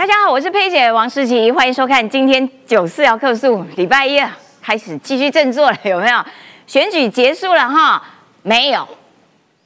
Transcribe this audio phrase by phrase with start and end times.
[0.00, 4.18] 大家好，我是佩姐王诗琪，欢迎收看今天九四要客诉，礼拜一
[4.62, 6.24] 开始继续振作了，有没有？
[6.66, 8.02] 选举结束了哈？
[8.40, 8.88] 没有，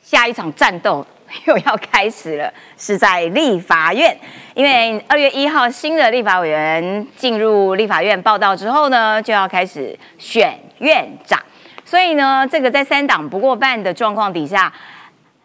[0.03, 1.07] 下一场战斗
[1.45, 4.19] 又要开始了，是在立法院，
[4.55, 11.41] 因为二月一号新的立法委员进入立法院报道之后呢，就要开始选院长，
[11.85, 14.73] 所以呢，这个在三党不过半的状况底下，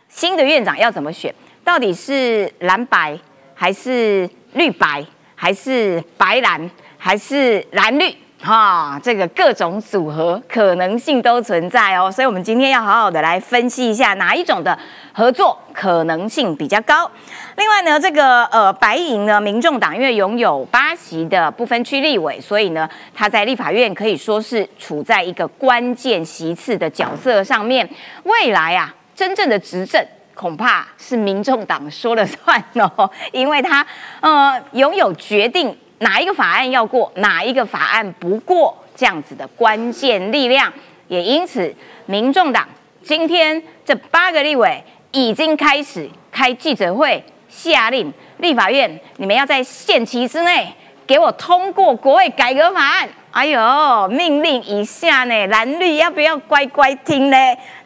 [0.07, 1.31] 新的院长要怎么选？
[1.63, 3.15] 到底是蓝白
[3.53, 4.27] 还是？
[4.53, 5.03] 绿白
[5.35, 14.77] 还是白蓝还是蓝绿哈，这个各种组合可能性都存在哦，所以我们今天要好好的来分析一下哪一种的
[15.11, 17.09] 合作可能性比较高。
[17.57, 27.89] 另外呢，这个呃白银呢，民众党因为拥有八席的不分区立委，所以呢，他在立法院可以说是处在一个关键席次的角色上面。
[28.23, 30.01] 未来啊，真正的执政。
[30.39, 33.85] 恐怕是民众党说了算哦，因为他
[34.21, 40.71] 呃拥有决定哪一个法案要过，哪一个法案不过这样子的关键力量，
[41.09, 42.65] 也因此民众党
[43.03, 50.73] 今天这八个立委已经开始开记者会，下令立法院你们要在限期之内
[51.05, 53.09] 给我通过国会改革法案。
[53.31, 57.37] 哎呦，命令一下呢，蓝绿要不要乖乖听呢？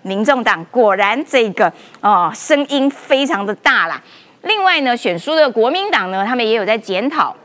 [0.01, 4.01] 民众党果然这个哦，声音非常的大啦。
[4.43, 7.35] 另外呢，选书的国民党呢，他们也有在检讨，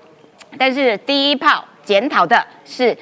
[0.57, 2.97] 但是第一炮检讨的是。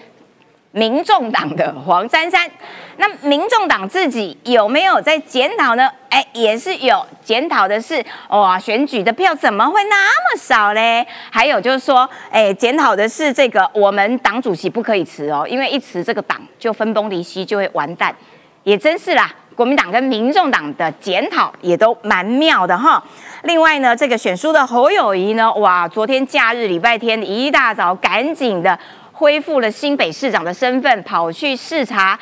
[0.76, 2.46] 民众党的黄珊珊，
[2.98, 5.90] 那民众党自己有没有在检讨呢？
[6.10, 11.06] 哎，也是有检讨的是，哇，选举的票怎么会那么少嘞？
[11.30, 18.14] 还有就是说，哎，检讨的是这个，我们党主席不可以辞哦，因为一辞这个党就分崩离析，就会完蛋。
[18.62, 23.02] 也真是啦，国民党跟民众党的检讨也都蛮妙的哈。
[23.44, 28.78] 另外呢，这个选书的侯友谊呢，哇，昨天假日礼拜天一大早赶紧的。
[29.18, 32.18] 恢复了新北市长的身份，跑去视察，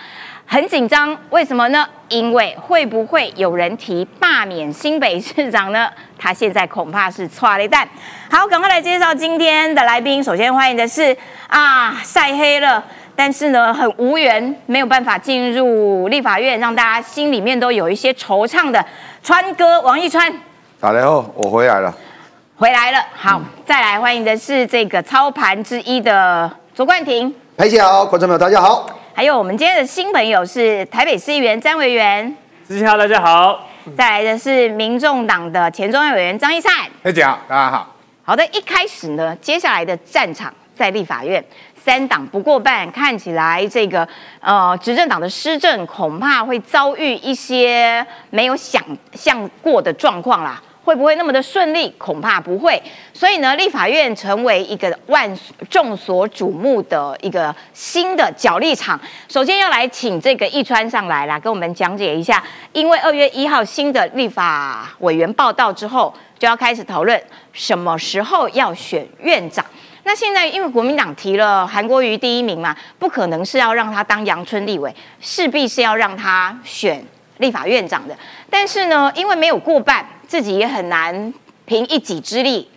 [0.46, 1.16] 很紧张。
[1.30, 1.84] 为什么呢？
[2.08, 5.90] 因为会不会有人提罢免新北市长呢？
[6.16, 7.86] 他现在恐怕是错了一蛋。
[8.30, 10.22] 好，赶快来介绍今天的来宾。
[10.22, 11.16] 首先欢迎的是
[11.48, 12.84] 啊，晒黑了，
[13.16, 18.84] 但是呢很无缘，没有办法进入立法院，让大家心里面都有一些惆怅的
[19.20, 20.32] 川哥王一川。
[20.78, 21.92] 打雷后，我回来了，
[22.56, 23.04] 回来了。
[23.16, 26.48] 好，再来欢迎的是这个操盘之一的。
[26.74, 28.84] 卓冠廷，裴姐好，观众朋友大家好。
[29.14, 32.36] 还有我们今天的新朋友是台北市议员詹委员，
[32.66, 33.68] 主持好，大家好。
[33.96, 36.72] 再来的是民众党的前中央委员张一灿，
[37.04, 37.94] 裴姐好，大家好。
[38.24, 41.42] 好的，一开始呢，接下来的战场在立法院，
[41.76, 44.08] 三党不过半，看起来这个
[44.40, 50.60] 呃执政党的施政恐怕会遭遇一些没有想象过的状况啦。
[50.84, 51.88] 会不会那么的顺利？
[51.96, 52.80] 恐怕不会。
[53.12, 55.38] 所以呢，立法院成为一个万
[55.70, 59.00] 众所瞩目的一个新的角力场。
[59.28, 62.42] 首先要来请这个易川上来啦，跟我们讲解一下。
[62.72, 67.20] 因为二月一号新的立法委员报道之后，就要开始讨论
[67.52, 69.64] 什么时候要选院长。
[70.02, 77.02] 那现在因为国民党提了韩国瑜第一名嘛，不可能是要让他当阳春立委，势必是要让他选
[77.38, 78.14] 立法院长的。
[78.50, 80.04] 但是呢，因为没有过半。
[80.34, 81.32] 自己也很难
[81.64, 82.68] 凭一己之力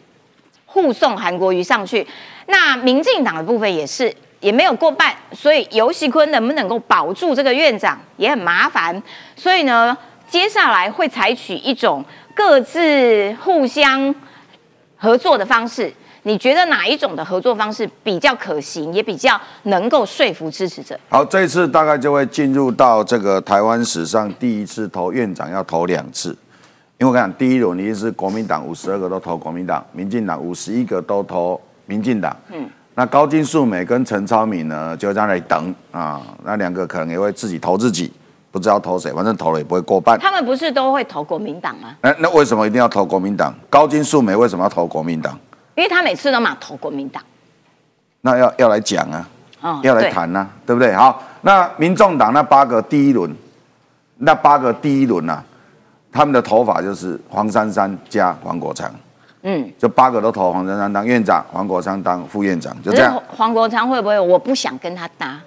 [0.68, 2.06] 护送韩国瑜上去，
[2.46, 9.02] 那民进党的部分也是也没有过半，所以尤锡坤能不能够保住这个院长也很麻烦，
[9.36, 9.98] 所以呢，
[10.30, 14.14] 接下来会采取一种各自互相
[14.96, 15.92] 合作的方式。
[16.22, 20.96] 你觉得哪一种的合作方式比较可行，也比较能够说服支持者？
[21.10, 26.38] 好，这一次大概就会进入到这个台湾史上第一次投院长要投两次。
[27.00, 32.36] 因为我讲第一轮，你是国民党五十二个都投国民党，民进党五十一个都投民进党。
[32.52, 36.24] 嗯，那高金素美跟陈超敏呢，就在那里等啊。
[36.44, 38.12] 那两个可能也会自己投自己，
[38.50, 40.18] 不知道投谁，反正投了也不会过半。
[40.20, 41.96] 他们不是都会投国民党吗？
[42.02, 43.54] 那那为什么一定要投国民党？
[43.70, 45.38] 高金素美为什么要投国民党？
[45.76, 47.22] 因为他每次都嘛投国民党。
[48.22, 49.30] 那要要来讲啊，
[49.62, 50.92] 哦，要来谈呐，对不对？
[50.96, 53.32] 好，那民众党那八个第一轮，
[54.18, 55.44] 那八个第一轮啊。
[56.12, 58.92] 他们的头法就是黄珊珊加黄国昌，
[59.44, 63.22] 嗯，就八个都投黄珊珊当院长，黄国昌当副院长，就这样。
[63.28, 64.20] 黄国昌会不会？
[64.20, 65.40] 我不想跟他搭。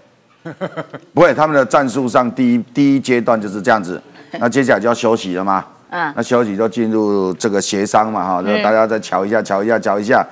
[1.12, 4.00] 不会，他们的战术上第一第一阶段就是这样子，
[4.40, 5.64] 那接下来就要休息了嘛。
[5.90, 10.24] 嗯，那休息就进入这个协商嘛，哈，就大家再瞧一下，瞧一下，瞧一下。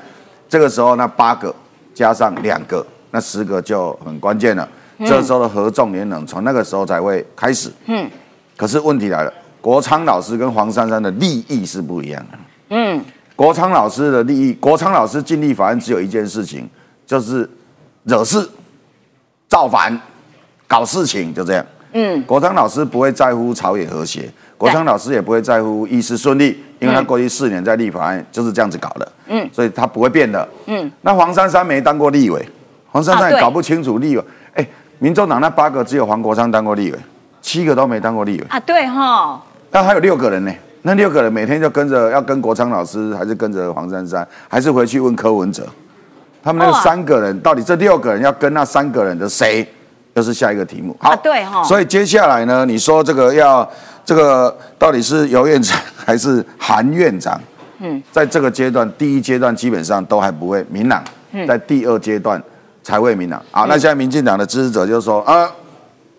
[0.49, 1.55] 这个时候，那八个
[1.93, 4.67] 加上两个，那十个就很关键了。
[5.05, 7.71] 这时候的合纵连横，从那个时候才会开始。
[7.87, 8.09] 嗯，
[8.57, 9.33] 可是问题来了。
[9.69, 12.38] 国昌老师跟黄珊珊的利益是不一样的。
[12.70, 13.05] 嗯，
[13.37, 16.67] 国昌老师的利益，国昌老师尽力法案只有一件事情，
[17.06, 17.47] 就是
[18.05, 18.49] 惹事、
[19.47, 19.94] 造反、
[20.67, 21.62] 搞事情，就这样。
[21.93, 29.12] 嗯，国昌老师不会在乎朝野和谐，国昌老师也不会在乎议事顺利，因为他过去四年在立法案就是这样子搞的。
[29.26, 30.49] 嗯，所以他不会变的。
[30.65, 32.43] 嗯，那黄珊珊没当过立委，
[32.91, 34.25] 黄珊珊也搞不清楚立委。
[34.55, 34.67] 哎，
[34.99, 36.99] 民众党那八个只有黄国昌当过立委，
[37.43, 38.47] 七个都没当过立委。
[38.49, 45.67] 啊，对哈，那还有六个人呢，那六个人每天就跟着要跟国昌老师，还是跟着黄珊珊，还是回去问柯文哲？
[46.43, 49.67] 他们那个三个人，到底这六个人要跟那三个人的谁？
[50.15, 50.97] 就是下一个题目。
[50.99, 53.69] 好，啊对哈所以接下来呢，你说这个要
[54.05, 57.41] 这个到底是尤院长还是韩院长？
[57.79, 62.43] 嗯，在这个阶段，第一阶段基本上都还不会明朗，嗯在第二阶段
[62.82, 63.41] 才会明朗。
[63.53, 65.49] 好，那现在民进党的支持者就说啊，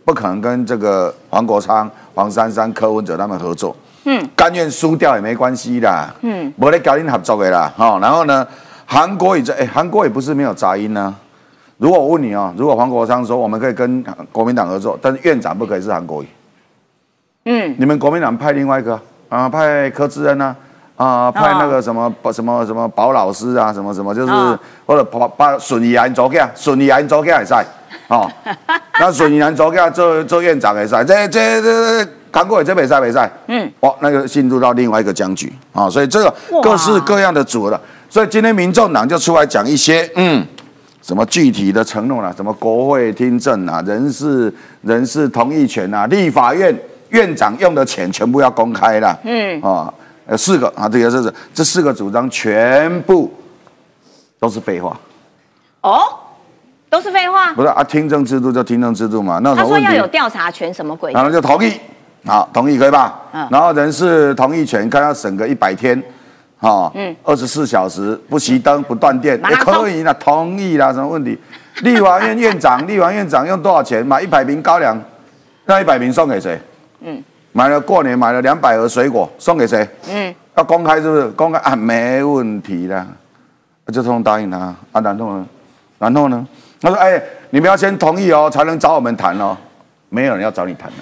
[0.09, 3.75] 不可能跟这个黄国昌、黄珊珊、柯文哲他们合作。
[4.05, 6.11] 嗯，甘愿输掉也没关系啦。
[6.21, 7.71] 嗯，我来搞定合作的啦。
[7.77, 8.47] 哦，然后呢，
[8.87, 11.15] 韩国也在，哎，韩国也不是没有杂音呢、
[11.77, 16.27] 如果我问你哦，如果黄国昌说我们可以跟国民党合作，但是院长不可以是韩国瑜，
[17.45, 20.55] 嗯，你们国民党派另外一个啊，派柯志恩啊，
[20.95, 24.59] 啊，派那个什么什么什么保老师啊，什么什么，就是、哦。
[24.87, 27.53] 或者把把顺义安走起来，顺义安走起来也使，
[28.09, 28.29] 哦，
[28.99, 40.45] 那顺义安走起来做做院长也使，这这这韩国也这比赛比赛，嗯，哦，那个进入到另外一个僵局啊、哦，所以这个各式各样的组合了，所以今天民众党就出来讲一些嗯。
[41.01, 46.77] 什么具体的承诺啦、什么国会听证啊，人事人事同意权啊，立法院
[47.09, 49.17] 院长用的钱全部要公开啦。
[49.23, 49.91] 嗯啊，
[50.27, 53.33] 呃，四个啊，这个是这四个主张全部
[54.37, 54.99] 都是废话，
[55.81, 55.99] 哦，
[56.89, 57.53] 都是废话。
[57.53, 57.83] 不是啊？
[57.83, 59.77] 听证制度就听证制度嘛，那他说？
[59.79, 61.13] 要有调查权，什么鬼？
[61.13, 61.73] 然后就同意，
[62.25, 63.21] 好，同意可以吧？
[63.33, 66.01] 嗯然后人事同意权，看要审个一百天，
[66.59, 71.37] 哈，嗯二十四小时不熄灯不断电，也可以啦，同意啦，什么问题？
[71.83, 74.99] 立法院院长，立法院院长用多少钱买一百瓶高粱？
[75.65, 76.59] 那一百瓶送给谁？
[77.01, 79.87] 嗯买了过年买了两百盒水果，送给谁？
[80.09, 81.27] 嗯，要公开是不是？
[81.29, 83.05] 公开啊，没问题的，
[83.91, 84.75] 就通通答应他啊。
[85.01, 85.47] 然后呢？
[85.97, 86.47] 然后呢？
[86.81, 89.57] 他说：“哎，你们要先同意哦，才能找我们谈哦。
[90.09, 90.95] 没有人要找你谈的、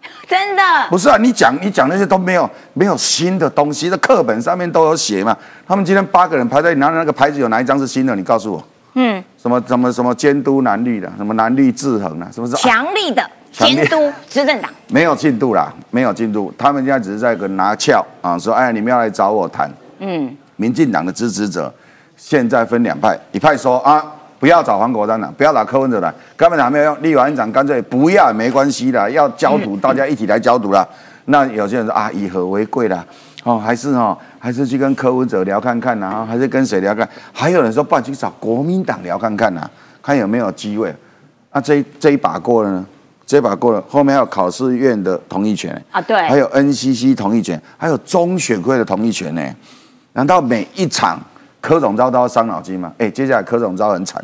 [0.26, 5.36] 真的不是啊，你讲你讲那些都没有没有新的东西，在课本上面都有写嘛。
[5.68, 8.16] 他们今天八个人排在，拿的那个牌子有哪一张是新的？
[8.16, 12.54] 你告诉我，嗯，什么什么什么监督蓝绿的，什么蓝绿制衡啊，是不是？
[12.54, 13.22] 啊强力的
[13.52, 14.70] 监督执政党。
[14.88, 16.52] 没有进度啦，没有进度。
[16.56, 19.70] 他们现在只是在个拿翘啊，说哎，你们要来找我谈。
[19.98, 21.72] 嗯，民进党的支持者
[22.16, 24.02] 现在分两派，一派说啊，
[24.44, 27.02] 不要找黄国章了，不要找柯文哲了，根本还没有用。
[27.02, 30.86] 立法院长干脆不要也没关系的，要焦土，大家一起来焦土了。
[31.24, 33.02] 那有些人说啊，以和为贵啦，
[33.42, 37.08] 哦，还是哦，还是去跟柯文哲聊看看呐、啊，还是跟谁聊看？
[37.32, 39.70] 还有人说，不然去找国民党聊看看呐、啊，
[40.02, 40.94] 看有没有机会。
[41.52, 42.84] 那这一这一把过了呢？
[43.24, 49.42] 这一把过了，后面还有考试院的同意权啊对还有 NCC 同意权，还有中选会的同意权呢。
[50.12, 51.18] 难道每一场
[51.64, 52.92] 柯总招都要伤脑筋吗？
[52.98, 54.22] 哎，接下来柯总招很惨，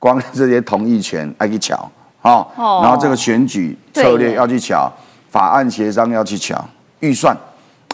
[0.00, 1.76] 光这些同意权要去瞧，
[2.22, 4.92] 哦，哦然后这个选举策略要去瞧，
[5.30, 6.60] 法案协商要去瞧，
[6.98, 7.36] 预算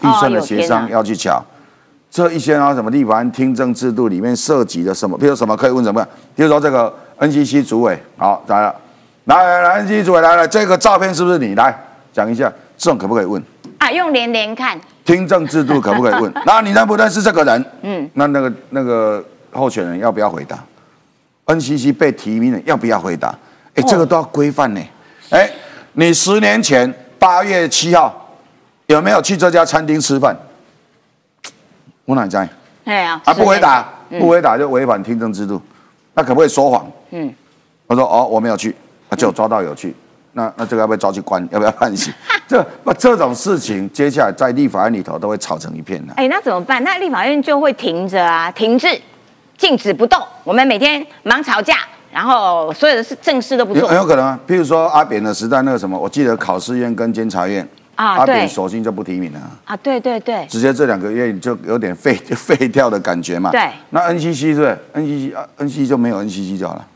[0.00, 1.44] 预哦算的协商要去瞧。
[2.10, 6.02] 这一些啊，什么立法案听证制度里面涉及的什么，比如什么可以问什么？
[6.34, 8.74] 比如说这个 NCC 主委，好来了，
[9.26, 11.54] 来来来，NCC 主委来了，这个照片是不是你？
[11.54, 11.78] 来
[12.10, 13.42] 讲一下，这种可不可以问？
[13.76, 16.32] 啊，用连连看，听证制度可不可以问？
[16.46, 17.64] 那你认不认识这个人？
[17.82, 20.58] 嗯，那那个那个候选人要不要回答
[21.46, 23.28] ？NCC 被提名人要不要回答？
[23.74, 24.80] 哎，哦这个都要规范呢。
[25.30, 25.50] 哎，
[25.94, 28.36] 你十年前八月七号
[28.86, 30.36] 有没有去这家餐厅吃饭？
[32.04, 32.48] 我哪在？
[32.84, 35.60] 哎呀，啊，不回答，嗯不回答就违反听证制度。
[36.14, 36.90] 那可不可以说谎？
[37.10, 37.32] 嗯，
[37.86, 38.74] 我说哦，我没有去，
[39.08, 39.94] 他就抓到有去。
[40.34, 41.46] 那那这个要不要抓去关？
[41.50, 42.12] 要不要判刑？
[42.48, 46.12] 这不这种事情，接下来在立法院里头都会吵成一片的。
[46.16, 46.82] 哎，那怎么办？
[46.82, 49.00] 那立法院就会停着啊，停滞，
[49.56, 50.20] 静止不动。
[50.44, 51.76] 我们每天忙吵架，
[52.10, 53.96] 然后所有的事正事都不有很。
[53.96, 63.50] 有可能啊，譬如说阿扁的时代那个什么，我记得考试院跟监察院，啊阿扁对索性就不提名了，啊，对对对，直接这两个月就有点废 废掉的感觉嘛。
[63.50, 63.68] 对。
[63.90, 66.86] 那 NCC 是不是？NCC 啊，NCC 就没有 NCC 就好了。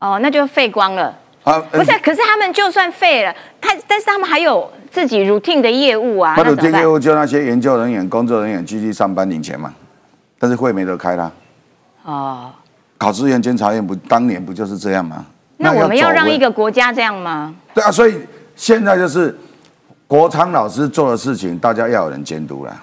[0.00, 1.14] 哦，那就废光了。
[1.44, 6.80] 啊，不是，可是他们就算废了，他但是他们还有自己 routine 的业务啊，他的那怎么办？
[6.80, 9.72] 业务就那些研究人员、工作人员继续上班领钱嘛，
[10.38, 11.30] 但是会没得开啦。
[12.04, 12.50] 哦，
[12.98, 15.26] 考试院、监察院不当年不就是这样吗？
[15.58, 17.54] 那我们要让一个个国家这样吗？
[17.72, 18.18] 对啊，所以
[18.56, 19.36] 现在就是
[20.06, 22.82] 国昌老师做的事情，大家要有人监督啦。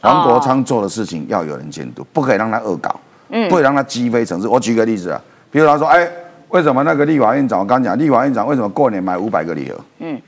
[0.00, 3.00] 黄国昌做的事情要有人监督，不可以让他恶搞，
[3.30, 4.46] 嗯，不可以让他鸡飞城市。
[4.46, 6.08] 我举个例子啊，比如他说，哎，
[6.48, 9.76] 为什么那个立法院长，我刚讲，立法院长为什么过年买五百个礼盒？
[9.98, 10.20] 嗯，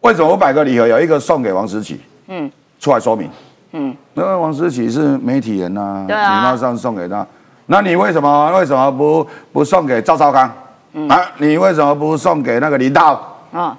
[0.00, 2.00] 为什么五百个礼盒有一个送给王思琪？
[2.28, 3.30] 嗯，出来说明。
[3.72, 7.26] 嗯，那王思琪是媒体人呐，对啊，你那上送给他，
[7.66, 10.50] 那你为什么为什么不不送给赵少康？
[11.08, 13.14] 啊，你为什么不送给那个林涛？
[13.52, 13.76] 啊，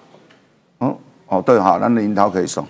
[0.80, 2.66] 哦哦，对哈，那林涛可以送。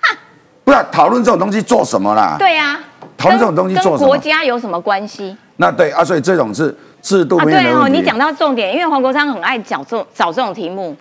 [0.64, 2.36] 不是讨论这种东西做什么啦？
[2.38, 2.78] 对呀，
[3.16, 4.06] 讨论这种东西做什么？
[4.06, 5.34] 国家有什么关系？
[5.56, 6.76] 那对啊，所以这种是
[7.08, 10.94] 制度面对哦，你讲到重点，因为黄国昌很爱找这找这种题目。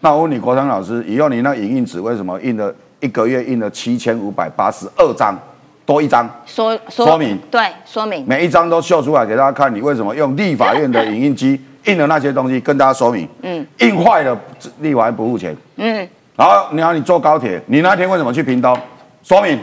[0.00, 5.38] 那我问你，国昌老师，以后你那影印纸为什么印了一个月印了七千五百八十二张，
[5.86, 6.28] 多一张？
[6.44, 13.28] 说说明对，说明每一张都秀出来给大家看，你为什么用立法院的影印机 印的那些东西，跟大家说明。
[13.42, 14.36] 嗯，印坏了，
[14.80, 15.56] 立法院不付钱。
[15.76, 18.76] 嗯，好，你好，你坐高铁，你那天为什么去屏东？
[19.22, 19.56] 说明，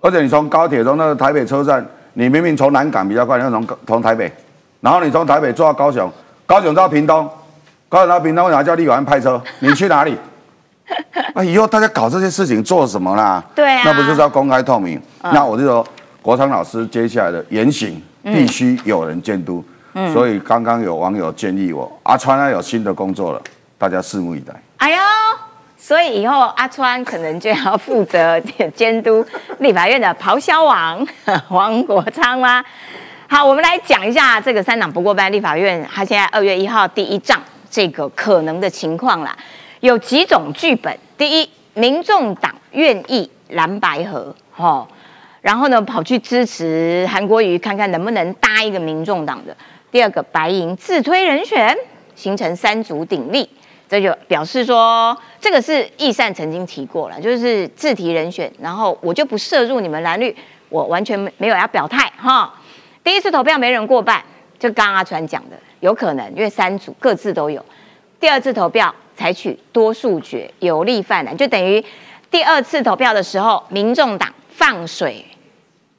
[0.00, 4.32] 而且你从高铁从那个台北车站，你明明从南港比较快，你要从从台北，
[4.84, 6.12] 然后你从台北坐到高雄，
[6.44, 7.26] 高雄到屏东，
[7.88, 9.40] 高雄到屏东，为啥叫立法院派车？
[9.60, 10.14] 你去哪里？
[11.32, 13.42] 啊，以后大家搞这些事情做什么啦？
[13.54, 15.00] 对啊，那不就是要公开透明？
[15.22, 15.86] 那我就说，
[16.20, 19.64] 国昌老师接下来的言行必须有人监督。
[19.94, 23.40] 嗯，所以刚刚有网友建议我，阿川要有新的工作了，
[23.78, 24.52] 大家拭目以待。
[24.76, 24.98] 哎呦！
[25.78, 28.40] 所以以后阿川可能就要负责
[28.74, 29.22] 监督
[29.58, 31.06] 立法院的咆哮 王
[31.46, 32.64] 黄国昌啦。
[33.34, 39.36] 好，我们来讲一下这个三党不过半立法院，他现在二月一号第一仗这个可能的情况啦，
[39.80, 40.96] 有几种剧本。
[41.18, 44.86] 第一，民众党愿意蓝白合，哈，
[45.40, 49.56] 然后呢跑去支持韩国瑜，看看能不能搭一个民众党的。
[49.90, 51.76] 第二个，白银自推人选，
[52.14, 53.50] 形成三足鼎立。
[53.88, 60.32] 这就表示说，这个是易善曾经提过了，就是自提人选，然后我就不涉入你们蓝绿，
[60.68, 62.54] 我完全没没有要表态哈。
[63.04, 64.24] 第一次投票没人过半，
[64.58, 67.64] 就刚阿川讲的，有可能因为三组各自都有。
[68.18, 71.84] 第二次投票采取多数决，有利泛蓝，就等于
[72.30, 75.24] 第二次投票的时候，民众党放水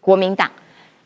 [0.02, 0.52] 国民党，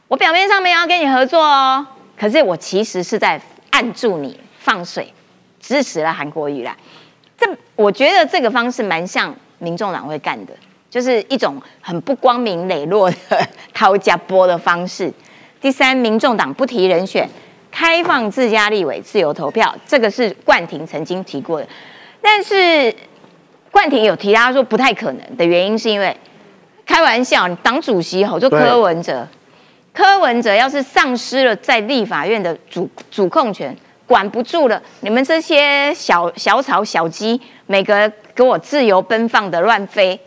[0.08, 1.86] 我表面上没有要跟你合作哦，
[2.18, 3.39] 可是我其实是在
[3.70, 5.13] 按住你放水。
[5.62, 6.75] 支持了韩国瑜啦，
[7.38, 10.53] 这我觉得这个方式蛮像民众党会干的，
[10.89, 13.18] 就是一种很不光明磊落的
[13.74, 15.13] 掏家波的方式。
[15.62, 17.30] 第三，民众党不提人选，
[17.70, 21.68] 开放自家立委自由投票，这个是冠廷曾经提过的。
[22.22, 22.94] 但是
[23.70, 26.16] 冠廷有提他说不太可能的原因，是因为
[26.86, 29.28] 开玩笑，党主席吼就柯文哲，
[29.94, 33.75] 柯文哲要是丧失了在立法院的主主控权。
[34.08, 40.20] 管不住了，你们这些小小草小鸡，每个给我自由奔放的乱飞，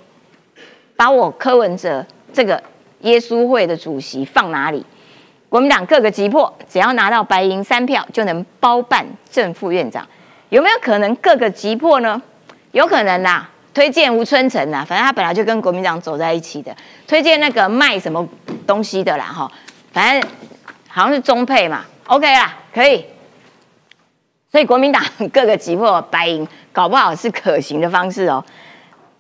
[0.95, 2.63] 把我柯文哲这个
[3.01, 4.87] 耶稣会的主席放哪里？
[5.53, 10.09] 国民党各个击破，只要拿到白银三票就能包办正副院长，
[10.49, 12.23] 有没有可能各个击破呢？
[12.71, 16.75] 有可能啦，推荐吴春成呐，反正他本来就跟国民党走在一起的，
[17.07, 18.27] 推荐那个卖什么
[18.67, 19.53] 东西的啦哈，
[19.93, 20.31] 反正
[20.89, 23.05] 好像是中配嘛，OK 啦，可以。
[24.51, 25.05] 所以国民党
[25.35, 28.43] 各个击破白银，搞不好是可行的方式哦。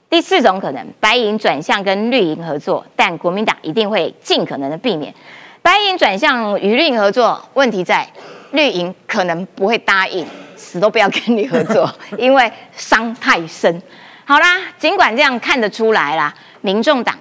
[0.08, 5.14] 第四种可能，白银转向跟绿营合作，但国民党一定会尽可能的避免
[5.62, 7.40] 白银转向与绿营合作。
[7.54, 8.06] 问题在
[8.50, 10.26] 绿营可能不会答应，
[10.56, 13.80] 死都不要跟你合作， 因为伤太深。
[14.24, 17.16] 好啦，尽管这样看得出来啦，民众党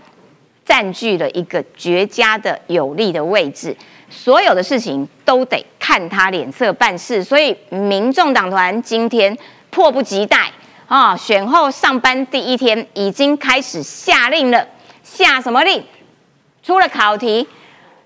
[0.65, 3.75] 占据了一个绝佳的有利的位置。
[4.09, 9.37] 所有的事情都得看他脸色办事，所以民众党团今天
[9.69, 10.51] 迫不及待
[10.87, 14.67] 啊，选后上班第一天已经开始下令了，
[15.01, 15.81] 下什么令？
[16.61, 17.47] 出了考题，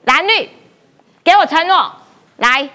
[0.05, 0.50] 蓝绿
[1.24, 1.91] 给我承诺，
[2.38, 2.69] 来，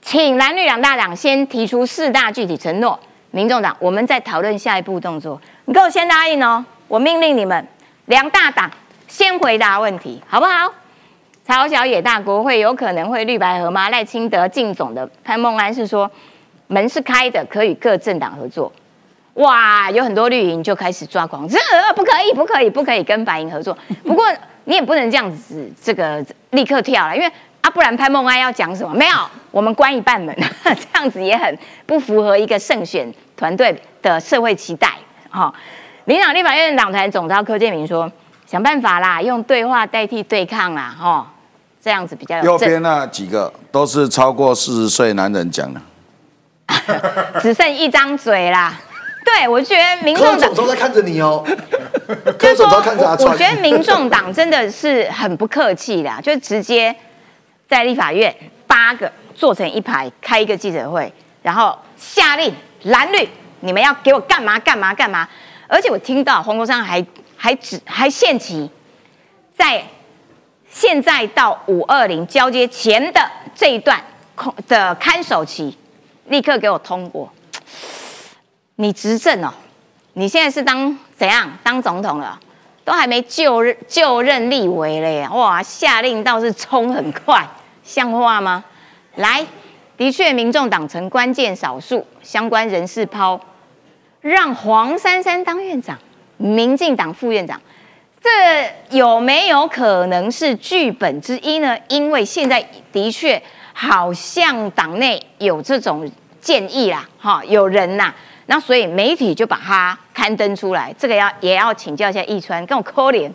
[0.00, 2.98] 请蓝绿两大党先提出四大具体承诺，
[3.32, 7.66] 民众党我们再讨论下一步动作，你给我先答应哦，我命令你们
[8.06, 8.70] 两大党
[9.08, 10.72] 先回答问题，好不好？
[11.44, 13.90] 朝小野大国会有可能会绿白合吗？
[13.90, 16.08] 赖清德进总的潘孟安 是说
[16.68, 18.72] 门是开的，可以各政党合作。
[19.34, 21.58] 哇，有很多绿营就开始抓狂，这
[21.94, 23.76] 不可以，不可以，不可以跟白银合作。
[24.04, 24.24] 不过
[24.64, 28.94] 你也不能这样子，这个立刻跳了，因为啊，不然潘孟安要讲什么？
[28.94, 29.16] 没有，
[29.50, 30.34] 我们关一半门，
[30.64, 31.56] 这样子也很
[31.86, 34.94] 不符合一个胜选团队的社会期待。
[35.30, 35.52] 哈，
[36.04, 38.10] 民党立法院党团总召柯建明说，
[38.46, 41.26] 想办法啦，用对话代替对抗啦，哈。
[41.82, 45.80] 这样子比较右边那几个都是超过四十岁男人讲的，
[47.40, 48.78] 只剩一张嘴啦。
[49.32, 53.26] 对，我觉得民柯众党总都在看着你哦，就是说，柯总都看着阿我。
[53.26, 56.94] 我觉得民众党真的是很不客气的，就直接
[57.68, 58.34] 在立法院
[58.66, 63.28] 八个坐成一排开一个记者会，然后下令蓝绿
[63.60, 65.28] 你们要给我干嘛干嘛干嘛，
[65.68, 67.04] 而且我听到黄国昌还
[67.36, 68.68] 还指还限期
[69.56, 69.82] 在
[70.68, 73.20] 现在到五二零交接前的
[73.54, 74.00] 这一段
[74.34, 75.78] 空的看守期，
[76.26, 77.32] 立刻给我通过。
[78.80, 79.52] 你执政哦，
[80.14, 82.40] 你现在是当怎样当总统了？
[82.82, 87.46] 都还没就任就任立委嘞，哇，下令倒是冲很快，
[87.84, 88.64] 像话吗？
[89.16, 89.44] 来，
[89.98, 93.38] 的确，民众党成关键少数相关人士抛，
[94.22, 95.98] 让黄珊珊当院长，
[96.38, 97.60] 民进党副院长，
[98.22, 98.30] 这
[98.96, 101.76] 有没有可能是剧本之一呢？
[101.88, 103.40] 因为现在的确
[103.74, 106.10] 好像党内有这种
[106.40, 108.14] 建议啦，哈，有人呐、
[108.46, 113.32] 那所以媒体就把它刊登出来，这个要也要请教一下易川，跟我扣脸。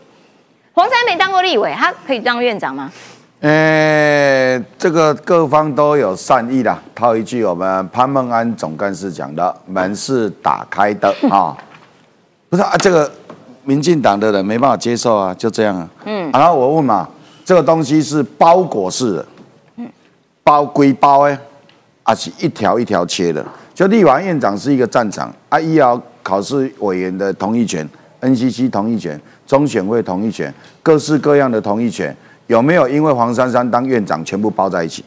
[0.74, 2.92] 黄珊没当过立委，他可以当院长吗？
[3.40, 6.82] 呃，这个各方都有善意啦。
[6.94, 11.56] 套一句我们潘孟安总干事讲的，门是打开的 啊。
[12.50, 13.10] 不是啊，这个
[13.64, 15.88] 民进党的人没办法接受啊，就这样啊。
[16.06, 16.30] 嗯。
[16.32, 17.08] 然后我问嘛，
[17.46, 19.26] 这个东西是包裹式的，
[20.44, 21.38] 包归包哎，
[22.04, 23.46] 啊是一条一条切的。
[23.76, 27.88] 就立法院长是一个战场啊，医疗考试委员的同意权
[28.22, 30.52] ，NCC 同意权，中选会同意权，
[30.82, 32.16] 各式各样的同意权，
[32.48, 35.04] 有没有因为黄珊珊当院长全部包在一起？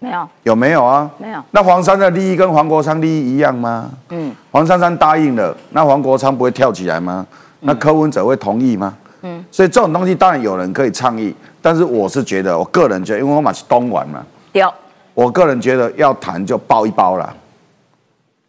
[0.00, 1.08] 没有，有没有啊？
[1.16, 1.40] 没有。
[1.52, 3.88] 那黄珊珊的利益跟黄国昌利益一样吗？
[4.08, 7.24] 嗯，黄珊珊答应了，那黄国昌不会跳起来吗？
[7.60, 8.92] 那柯文哲会同意吗？
[9.22, 14.68] 嗯，所以这种东西当然有人可以倡议，但是我是觉得，我个人觉得，因为我嘛是东莞嘛，有
[15.14, 17.16] 我个人觉得要谈就包一包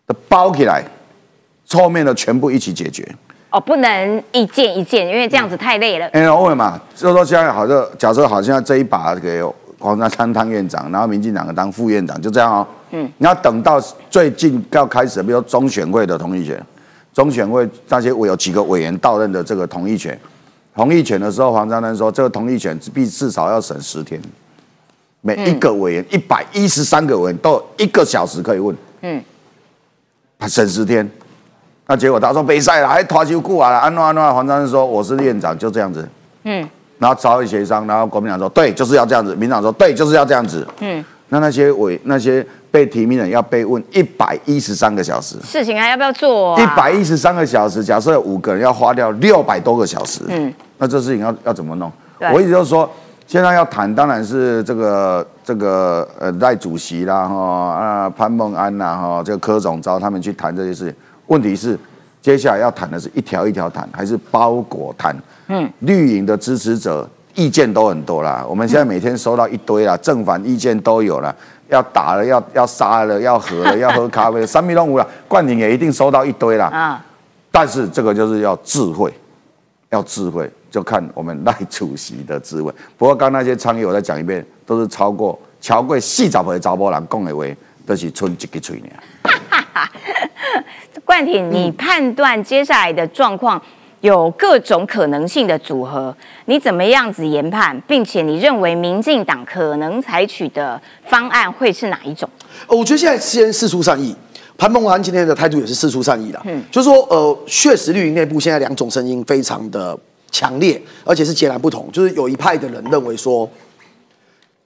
[0.07, 0.83] 啦，包起来，
[1.71, 3.07] 后面的全部一起解决。
[3.49, 6.07] 哦，不能一件一件，因为这样子太累了。
[6.07, 9.43] 哎，我问嘛，就说现在好像假设好像这一把给
[9.77, 12.67] 黄珊珊当院长，然后民进党当副院长，就这样哦。
[12.91, 13.79] 嗯，你要等到
[14.09, 16.59] 最近要开始，比如说中选会的同意权，
[17.13, 20.19] 中选会那些委有几个委员到任的这个同意权，
[20.75, 24.19] 同意权的时候，黄珊珊说这个同意权必至少要审十天，
[25.21, 28.75] 每一个委员一百一十三个委员都有一个小时可以问。
[29.01, 29.23] 嗯，
[30.43, 31.09] 他审十天。
[31.87, 36.05] 那结果他说比赛了，还拖球顾啊了，安诺安诺，黄珊珊说我是院长，就这样子。
[36.43, 36.67] 嗯
[36.99, 40.67] 然后朝野协商，然后国民党说对，就是要这样子；民进党说对，就是要这样子。
[40.81, 46.61] 嗯，那那些委那些被提名人要被问一百一十三个小时，事情还要不要做、啊？
[46.61, 51.89] 一百一十三个小时，假设有五个人要花掉六百多个小时，嗯，那这事情要要怎么弄？
[52.33, 52.89] 我一直就说，
[53.33, 60.95] 现在要谈，当然是这个这个呃赖主席啦哈啊潘孟安啦哈，这个柯总召他们去谈这些事情。
[61.25, 61.75] 问题是，
[62.21, 65.19] 接下来要谈的是一条一条谈，还是包裹谈？
[65.47, 71.35] 嗯，绿营的支持者意见都很多啦，我们现在每天收到一堆啦，正反意见都有啦。
[71.69, 76.67] 要打了，要要杀了，要喝了， 要喝咖啡，三米龙五了，冠廷也一定收到一堆啦。
[76.67, 77.03] 啊，
[77.49, 79.11] 但是这个就是要智慧，
[79.89, 82.73] 要智慧，就看我们赖主席的智慧。
[82.97, 87.45] 不过刚那些倡议，我再讲一遍，都是超过超过四十岁查甫人讲的话，
[87.85, 88.87] 都是剩一个嘴呢。
[91.05, 93.61] 冠廷，你判断接下来的状况
[94.01, 102.27] 有各种可能性的组合，你怎么样子研判，并且你认为民进党可能采取的方案会是哪一种？
[102.67, 104.15] 呃我觉得现在先事出善意，
[104.57, 106.41] 潘孟安今天的态度也是事出善意啦。
[106.45, 109.95] 嗯，就是说，呃，确实绿营内部现在两种声音非常的
[110.33, 111.87] 强烈，而且是截然不同。
[111.93, 113.49] 就是有一派的人认为说，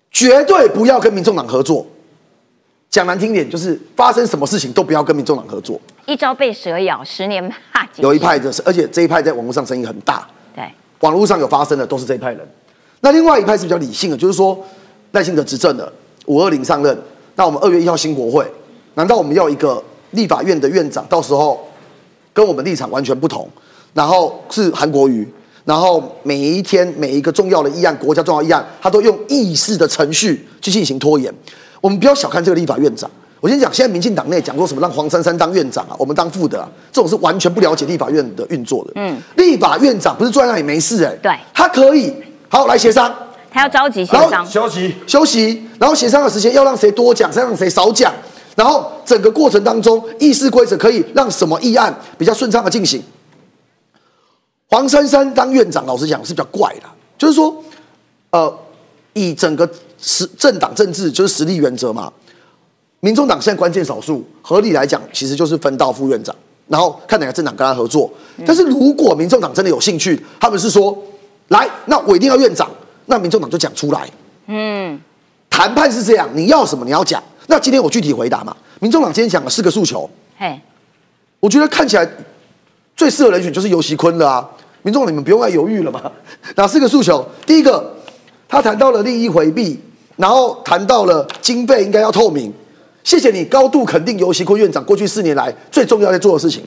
[0.10, 1.86] 绝对不要跟民众党合作。
[2.90, 5.80] 讲难听点，就是发生什么事情都不要跟民众党合作。
[6.06, 8.04] 一朝被蛇咬，十年怕井绳。
[8.04, 10.26] 有一派的是，而且这一派在网络上声音很大，
[10.56, 10.64] 对，
[11.02, 12.40] 网络上有发生的都是这一派人。
[13.02, 14.58] 那另外一派是比较理性的，就是说
[15.12, 15.92] 耐心的执政的，
[16.28, 16.98] 五二零上任，
[17.36, 18.50] 那我们二月一号新国会，
[18.94, 21.68] 难道我们要一个立法院的院长，到时候
[22.34, 23.48] 跟我们立场完全不同，
[23.94, 25.28] 然后是韩国瑜，
[25.68, 31.30] 然后每一天每一个重要的议案，国家重要议案，他都用议事的程序去进行拖延。
[31.82, 33.12] 我们不要小看这个立法院长。
[33.42, 38.92] 我先讲，现在民进党内讲说什么让黄珊珊当院长啊，我们当副的啊，这种是完全不了解立法院的运作的。
[38.96, 42.14] 嗯，立法院长不是坐在那里没事哎、对他可以
[42.48, 43.14] 好来协商，
[43.52, 44.46] 他要召集协商。
[44.46, 44.96] 休息。
[45.06, 48.14] 休息，然后协商的时间要让谁多讲，再让谁少讲，
[48.56, 53.04] 然后整个过程当中议事规则可以让什么议案比较顺畅的进行。
[54.70, 56.84] 黄珊珊当院长，老实讲是比较怪的，
[57.18, 57.64] 就是说，
[58.32, 58.60] 呃，
[59.14, 62.12] 以整个实政党政治就是实力原则嘛，
[63.00, 66.36] 民众党现在关键少数，合理来讲其实就是分到副院长，
[66.68, 68.12] 然后看哪个政党跟他合作。
[68.46, 70.98] 但是如果民众党真的有兴趣，他们是说，
[71.48, 72.70] 来，那我一定要院长，
[73.06, 74.10] 那民众党就讲出来。
[74.48, 75.00] 嗯，
[75.50, 77.24] 谈判是这样，你要什么你要讲。
[77.48, 80.60] 那今天我具体回答嘛，民众党今天讲了四个诉求，嘿，
[81.40, 82.06] 我觉得看起来
[82.98, 84.50] 最适合人选就是尤熙坤了啊。
[84.82, 86.02] 民众你们不用再犹豫了嘛。
[86.56, 87.26] 哪四个诉求？
[87.46, 87.94] 第一个，
[88.50, 89.80] 他谈到了利益回避，
[90.16, 92.52] 然后谈到了经费应该要透明。
[93.04, 96.64] 谢谢你高度肯定尤熙坤院长过去四年来最重要在做的事情。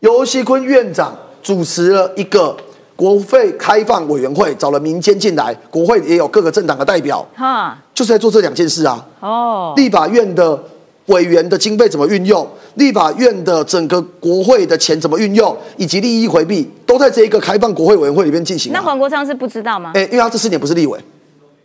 [0.00, 2.56] 尤熙坤院长主持了一个
[2.94, 9.04] 国会开放委员会，找了民间进来，国会也有各个政党的代表，哈，就是在做这两件事啊。
[9.20, 10.62] 哦，立法院的
[11.06, 18.74] 委员的经费怎么运用，立法院的整个国会的钱怎么运用，以及利益回避，都在这一个开放国会委员会里面进行、啊。
[18.74, 19.92] 那黄国昌是不知道吗？
[19.94, 20.98] 哎、因为他这四年不是立委，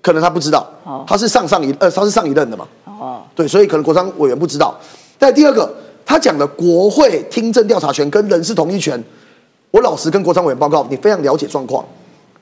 [0.01, 4.77] 可能他不知道，哦他是上上一呃他是上一任的嘛，哦，对，所以可能国昌委员不知道。
[5.17, 5.73] 但第二个，
[6.05, 9.01] 他讲的国会听证调查权跟人事同意权，
[9.71, 11.85] 我老实跟国昌委员报告，你非常了解状况，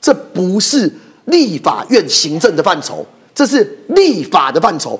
[0.02, 0.92] 这不是
[1.26, 3.06] 立法院行政的范畴，
[3.36, 5.00] 这是立法的范畴。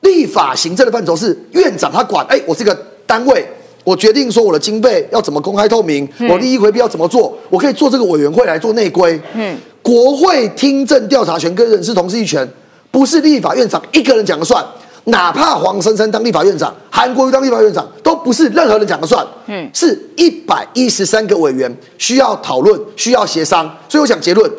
[0.00, 2.74] 立法行政的范畴是院长他管，哎、我这个
[3.06, 3.46] 单位，
[3.84, 9.20] 我决定说我的经费要怎么公开透明，我利益回避要怎么做，我可以做这个委员会来做内规。
[9.34, 12.48] 嗯，国会听证调查权跟人事同意权，
[12.90, 14.64] 不是立法院长一个人讲了算，
[15.04, 19.26] 哪怕黄珊珊当立法院长，韩国瑜当立法院长，都不是任何人讲了算。
[19.46, 23.70] 嗯，是一百一十三个委员需要讨论，需要协商。
[23.88, 24.50] 所以我想结论，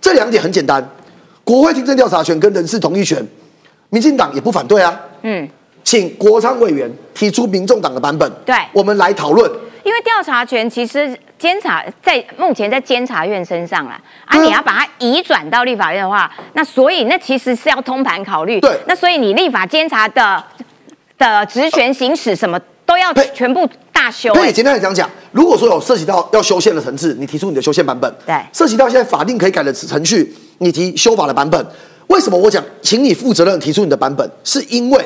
[0.00, 0.86] 这两点很简单：
[1.44, 3.26] 国会听证调查权跟人事同意权，
[3.90, 4.98] 民进党也不反对啊。
[5.22, 5.48] 嗯，
[5.82, 9.50] 请国昌委员提出民众党的版本，对我们来讨论。
[9.84, 18.60] 因为调查权其实监察在目前在监察院身上啦，啊，你要把它移转到立法院的话，那所以那其实是要通盘考虑。
[18.60, 20.44] 对那所以你立法监察的
[21.16, 24.52] 的职权行使什么都要全部大修、可以欸。
[24.52, 31.66] 简单来讲讲，如果说有涉及到要修宪的层次，你提出你的修宪版本；对涉及到现在法定可以改的程序，你提修法的版本。
[32.08, 34.28] 为什么我讲，请你负责任提出你的版本？
[34.44, 35.04] 是因为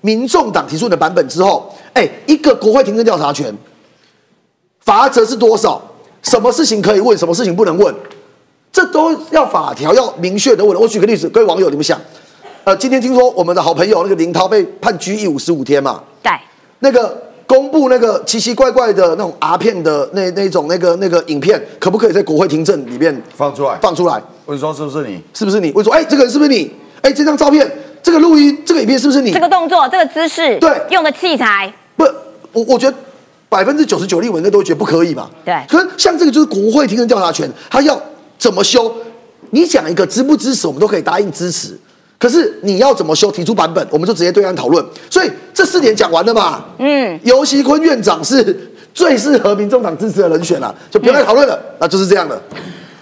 [0.00, 3.54] 民众党提出你的版本之后，哎，一个国会听证调查权，
[4.80, 5.80] 罚则是多少？
[6.22, 7.94] 什么事情可以问，什么事情不能问？
[8.72, 10.80] 这都要法条要明确的问。
[10.80, 12.00] 我举个例子，各位网友，你们想，
[12.64, 16.02] 呃，今天听说我们的好朋友那个林涛被判拘役五十五天嘛？
[16.22, 16.32] 对，
[16.78, 24.22] 那个公布那个奇奇怪怪的那种 R 片的那那种那个那个影片，可不可以在国会听证里面放出来，放出来？
[24.46, 25.20] 问说是不是你？
[25.32, 25.72] 是不是你？
[25.74, 26.70] 我说，哎、这个人是不是你？
[27.00, 27.70] 哎、这张照片，
[28.02, 29.32] 这个录音，这个影片是不是你？
[29.32, 32.04] 这个动作、这个姿势，对用的器材，不，
[32.52, 32.96] 我我觉得
[33.48, 35.30] 百分之九十九立委都会觉得不可以嘛。
[35.44, 38.00] 对可是像这个就是国会听证调查权，他要
[38.38, 38.94] 怎么修？
[39.50, 41.78] 你讲一个支不支持，我们都可以答应支持。
[42.18, 44.84] 可是你要怎么修，提出版本，我们就直接对岸讨论。
[45.10, 46.64] 所以这四点讲完了嘛？
[46.78, 52.40] 嗯，尤熙坤院长是最适合民众党支持的人选了，就不要再讨论了，那就是这样的。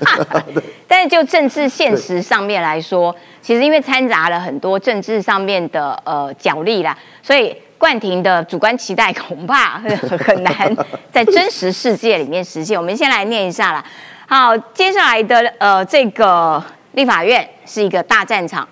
[0.87, 10.77] 但是就政治现实上面来说，其实因为掺杂了很多政治上面的呃角力啦，所以冠廷的主观期待恐怕很很难
[11.11, 12.79] 在真实世界里面实现。
[12.79, 13.85] 我们先来念一下啦。
[14.27, 16.63] 好，接下来的呃这个
[16.93, 18.69] 立法院是一个大战场。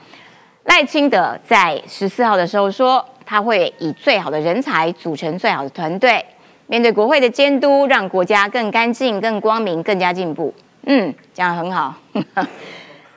[0.65, 6.25] 赖清德在十四号的时候说，他会以最好的人才组成最好的团队，
[6.67, 10.55] 面对国会的监督，让国家更干净、更光明、更加进步。
[10.87, 11.95] 嗯，讲得很好。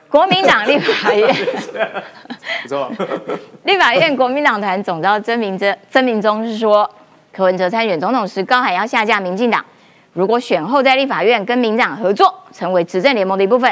[0.08, 1.34] 国民党立法院，
[2.62, 2.90] 不错，
[3.64, 6.88] 立法院国民党团总召曾明哲曾明忠是说，
[7.32, 9.64] 柯文哲参选总统时高喊要下架民进党，
[10.12, 13.68] 如果选后在立法院跟民进党合作，成为执政联盟的一部分，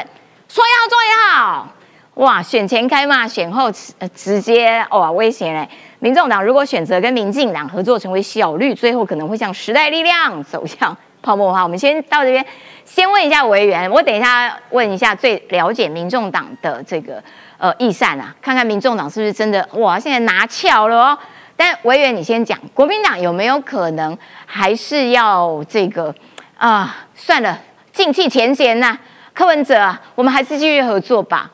[0.49, 1.69] 说要做也好。
[2.15, 5.67] 哇，选前开骂，选后直、呃、直接哇威胁嘞！
[5.99, 11.63] 民众党如果选择跟民进党合作，成为小绿，最后可能会向时代力量走向泡沫化。
[11.63, 12.45] 我们先到这边，
[12.85, 17.23] 先问一下委员，我等一下问一下最了解民众党的这个
[17.57, 21.17] 呃意善啊，看看民众党是不是真的哇，现在拿翘了哦。
[21.55, 26.13] 但委员，你先讲，国民党有没有可能还是要这个
[26.57, 27.57] 啊、算了，
[27.91, 28.97] 进气前嫌呐、
[29.33, 31.49] 柯文哲啊，我们还是继续合作吧。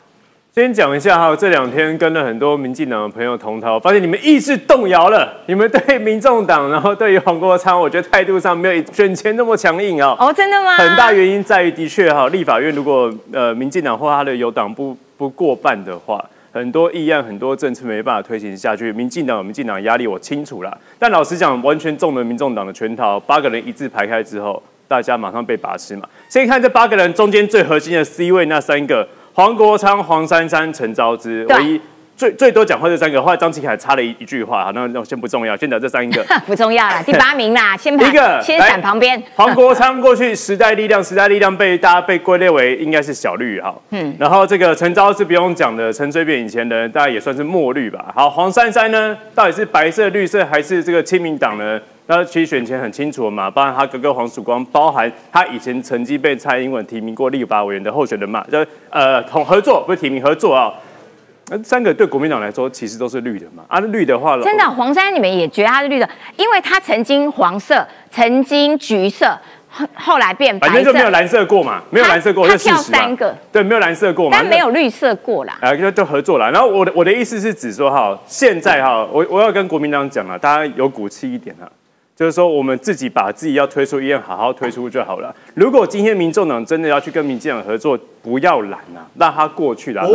[0.59, 10.17] 先讲一下哈，这两天跟了很多民进党的朋友同台，我发现你们意识动摇了，你们对民众党，然后对于黄国昌，我觉得态度上没有选前那么强硬哦。
[10.19, 10.75] 哦，真的吗？
[10.75, 18.91] 很大原因在于，的确哈，立法院如果呃民进党或他的友党不不过半的话，很多议案、很多政策没办法推行下去。
[18.91, 20.77] 民进党有民进党的压力，我清楚啦。
[20.97, 26.05] 但老实讲，完全中了民众党的圈套，八个人一字排开之后，大家马上被把持嘛。
[26.27, 29.07] 先看这八个人中间最核心的 C 位那三个：
[29.39, 31.81] 黄国昌、黄珊珊、陈昭之，唯一
[32.17, 36.21] 最最多讲话这三个，后来张启凯插了一一句话，好，那那先不重要，先讲这三个。
[36.45, 39.23] 不重要了， 第八名啦，先排一个先来闪旁边。
[39.35, 48.11] 黄国昌过去时代力量，时代力量被大家被归类为应该是小绿哈，嗯，然后这个陈昭是不用讲的，陈水扁以前的大家也算是墨绿吧。
[48.13, 51.79] 好，黄珊珊呢，到底是白色、绿色还是这个亲民党呢？
[52.11, 60.73] 那其实选前很清楚嘛，包含他哥哥黄曙光，包含他以前曾经被蔡英文提名过立法委员的候选人嘛，就呃同合作不是提名合作啊。
[61.51, 69.37] 那三个对国民党来说其实都是绿的嘛，啊绿的话，真的，黄珊你们也觉得他是绿的，因为他曾经黄色，曾经橘色，
[69.69, 75.59] 后后来变白色，反正就没有蓝色过嘛，没有蓝色过，他跳三个，对，没有蓝色过嘛，但没有绿色过啦。
[75.61, 76.49] 啊，就就合作啦。
[76.49, 81.65] 然后我的我的意思是指说哈，现在哈，我我要跟国民党讲了，大家有骨气一点啊，
[82.19, 85.33] 就是说我们自己把自己要推出医院好好推出就好了。
[85.53, 90.05] 如果今天民众党真的要去跟民进党合作，不要懒啊，让他过去了，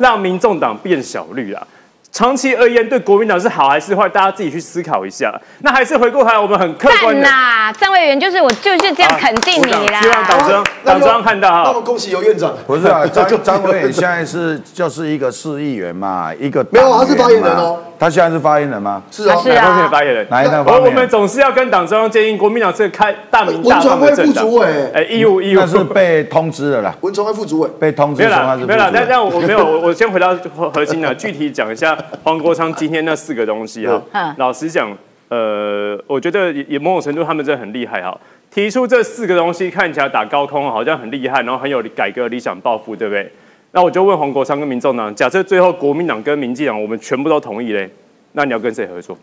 [0.00, 1.64] 让民众党变小绿啦。
[2.12, 4.06] 长期而言，对国民党是好还是坏？
[4.06, 5.32] 大家自己去思考一下。
[5.60, 7.22] 那还是回过头来，我们很客观的。
[7.22, 10.48] 赞啦，张委员就是我就是这样肯定你鼓掌希望党啦。
[10.48, 11.74] 中那党中央看到哈那我。
[11.76, 12.54] 们恭喜尤院长。
[12.66, 17.78] 不是啊， 张张伟远现在是就是一个市议员嘛，一个没有啊他是发言人哦。
[17.98, 19.00] 他现在是发言人吗？
[19.12, 20.26] 是啊，是啊哪方面发言人？
[20.28, 21.08] 哪一个方面我我们？
[21.08, 24.44] 总是要跟党中央建议，国民党是开大名大文传会副放的政党。
[24.44, 28.90] 主委，哎，义务义务那是被通知了啦，文传会副主委，被通知没有啦没有啦。
[28.92, 34.34] 但副主委但我没有，我我先回到核核心了，具体讲一下 黄国昌今天那四个东西哈嗯。
[34.38, 34.96] 老实讲，
[35.28, 38.18] 呃，我觉得也也某种程度他们真的很厉害哈。
[38.50, 43.32] 提出这四个东西看起来打高空好像很厉害，然后很有改革理想抱负，对不对？
[43.72, 47.88] 那我就问黄国昌跟民众党，假设最后国民党跟民进党我们全部都同意嘞，
[48.32, 49.16] 那你要跟谁合作？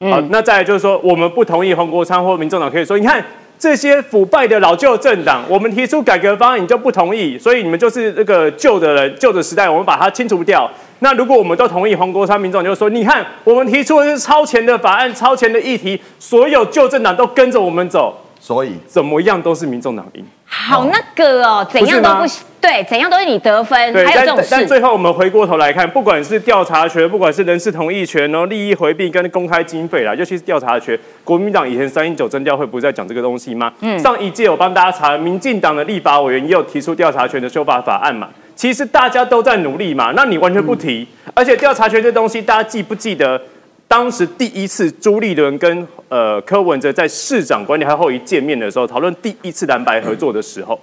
[0.00, 3.24] 好，那再来就是说，我们不同意黄国昌或民众党可以说，你看
[3.56, 10.68] 这些腐败的老旧政党，我们提出改革方案，你就不同意，所以你们就是这个旧的人、旧的时代，我们把它清除掉。
[11.00, 20.24] 那如果我们都同意黄国昌民众就说，你看我们提出的是超前的法案、超前的议题，所有旧政党都跟着我们走，所以怎么样都是民众党赢。
[20.48, 24.66] 好那个哦，怎样都不不是对，怎样都是你得分，对，还有这种但但。
[24.66, 33.72] 最后我们回过头来看，不管是调查权，不管是人事同意权，然后利益回避跟公开经费啦，尤其是调查权，国民党以前三一九征调会不是在讲这个东西吗？
[33.80, 38.28] 嗯，上一届我帮大家查，民进党的立法委员也有提出调查权的修法法案嘛。
[38.56, 43.40] 其实大家都在努力嘛，那你完全不提，而且调查权这东西，大家记不记得？
[43.88, 50.76] 当时第一次朱立伦跟呃柯文哲在市长管理还后一见面的时候，讨论第一次蓝白合作的时候，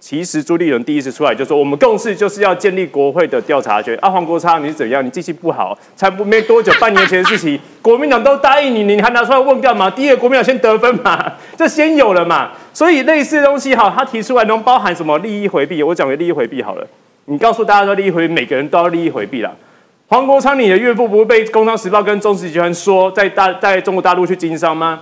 [0.00, 3.94] 其实朱立伦第一次出来就说，我们共识就是要建立国会的调查权。
[4.00, 5.04] 啊，黄国昌你是怎样？
[5.04, 9.90] 你记性不好，才不没多久，半年前的事情， 国民党都答应你，你还拿出来问干嘛？
[9.90, 12.52] 第一个国民党先得分嘛， 这先有了嘛。
[12.72, 15.82] 所以类似的东西哈，他提出来能包含什么利益回避？
[15.82, 16.86] 我讲个利益回避好了，
[17.26, 19.52] 你告诉大家说利益回避，每个人都要利益回避了。
[20.08, 25.00] 黄国昌，你的岳父不是被《工商时报》跟中时集团说在大在中国大陆去经商吗？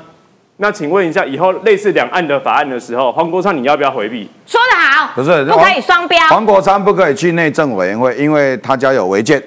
[0.57, 4.27] 那请问一下，以后类似两岸的法案的时候，黄国昌你要不要回避？
[4.47, 6.19] 说得好，不是不可以双标。
[6.29, 9.43] 黄国昌不可以去内政委员会，因为他家有违建。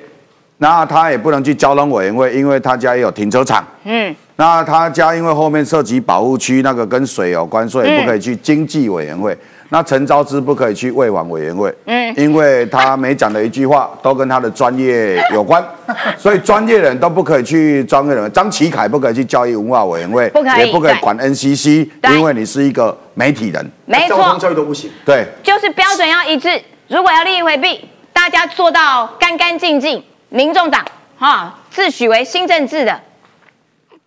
[0.59, 3.65] 那他也不能去交通委员会，因为他家也有停车场。
[3.83, 9.37] 嗯，那他家因为后面涉及保护区，那个跟水有关，所以不可以去经济委员会。
[9.69, 15.63] 那陈昭之不可以去卫网委员会，嗯，因为他每讲的一句话都跟他的专业有关，
[16.17, 18.31] 所以专业人都不可以去专业人。
[18.31, 23.71] 张启凯不可以去教育文化委员会，不可以也不可以管 NCC，因为你是一个媒体人。
[23.85, 24.89] 没交通错，教育都不行。
[25.05, 26.61] 对，就是标准要一致。
[26.87, 30.01] 如果要利益回避，大家做到干干净净。
[30.29, 30.83] 民众党
[31.17, 32.99] 哈自诩为新政治的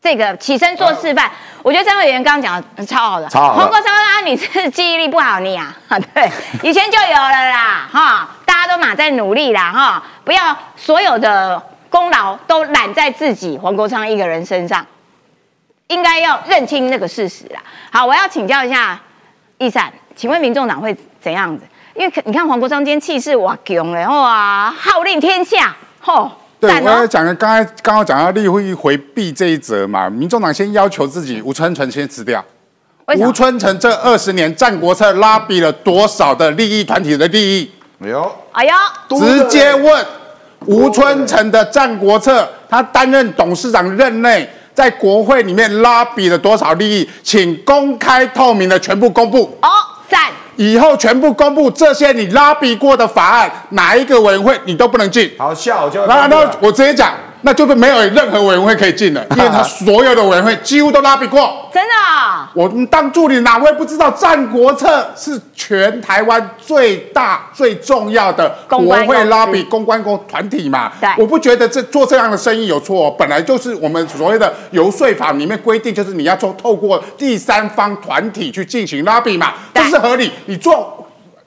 [0.03, 1.31] 这个起身做示范，
[1.63, 3.29] 我觉得张委员刚刚讲的超好的。
[3.29, 5.77] 超好的黄国昌啊，你是记忆力不好你啊？
[5.89, 6.31] 啊， 对，
[6.63, 14.87] 以前就有了啦，哈，大家都马在努力啦，哈，不要所有的功劳都揽在自己黄国昌一个人身上，
[15.89, 17.61] 应该要认清那个事实啦。
[17.93, 18.99] 好，我要请教一下
[19.59, 21.65] 易善，请问民众党会怎样子？
[21.95, 32.45] 因为可你看黄国昌今天气势哇强了，哇，号令天下，吼，对，我要讲的，刚才刚刚讲到立会回避这一则嘛，民众党先要求自己吴春成先辞掉。
[33.19, 37.71] 吴春成这二十年战国策拉比了多少的利益团体的利益？
[38.05, 38.77] 哎呦，哎呀，
[39.09, 40.07] 直接问
[40.67, 49.59] 吴春成的战国策，他担任董事长任内，在国会里面拉比了多少利益，请公开透明的全部公布。
[49.63, 49.69] 哦，
[50.09, 55.33] 赞，以后全部公布这些你拉比过的法案，哪一个委员会你都不能进。
[55.39, 61.69] 好下午就会那那我直接讲，那就是没有任何委员会可以进了，因为他 所有的委员会几乎都拉比过。
[61.73, 70.91] 真的啊、我们当助理哪位不知道《战国策》是全台湾最大最重要的国会拉比公关公团体嘛？
[71.01, 80.31] 对我不觉得这做这样的生意有错、哦，本来就是我们所谓的游说法里面规定，就是你要做透过第三方团体去进行拉比嘛，这是合理。
[80.47, 80.97] 你做。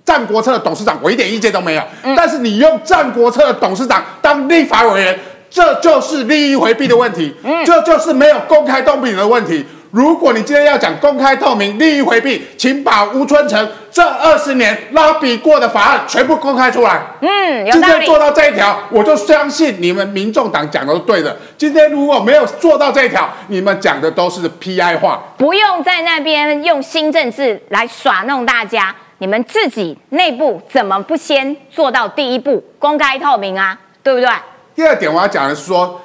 [0.06, 1.84] 战国策的董事长，我一点意见都没有。
[2.04, 5.18] 嗯但是你用战国策的董事长当立法委员，
[5.54, 9.64] 这就是利益回避的问题，嗯这就是没有公开透明的问题。
[9.92, 17.00] 如果你今天要讲公开透明、利益回避，请把吴春成这二十年拉比过的法案全部公开出来。
[17.22, 17.70] 嗯。
[17.72, 21.38] 今天做到这一条，我就相信你们民众党讲的是对的。
[21.56, 25.22] 今天如果没有做到这一条，你们讲的都是 PI 话。
[25.38, 33.78] 不用在那边用新政治来耍弄大家，你们自己内部怎么不先做到第一步，公开透明啊？
[34.02, 34.28] 对不对？
[34.76, 36.02] 第二点我要讲的是说，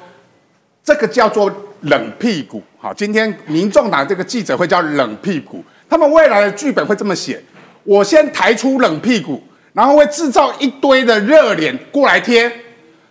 [0.84, 1.50] 这个叫做
[1.82, 2.62] 冷屁股。
[2.78, 7.42] 好，今天民众党这个记者会叫冷屁股，他们未来的剧本会这么写：
[7.84, 12.50] 我先抬出冷屁股，然后会制造一堆的热脸过来贴。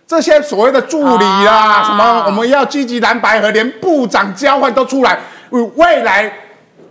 [0.06, 5.18] 这些所谓的助理啦，哦什么我们要积极蓝白和，连部长交换都出来，
[5.50, 6.32] 未来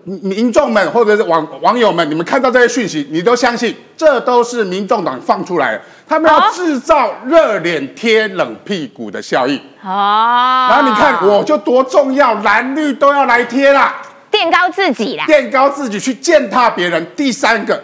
[0.08, 9.58] 民众们或者是网网友们，你们看到这些讯息，你都相信这都是民众党放出来的，他们要哦制造热脸贴冷屁股的效应。
[9.84, 10.68] 哦。
[10.72, 15.26] 然后你看我就多重要，蓝绿都要来贴啦，垫高自己啦。
[15.26, 17.06] 垫高自己去践踏别人。
[17.14, 17.84] 第三个，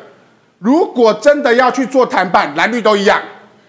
[0.60, 3.20] 如果真的要去做谈判，蓝绿都一样，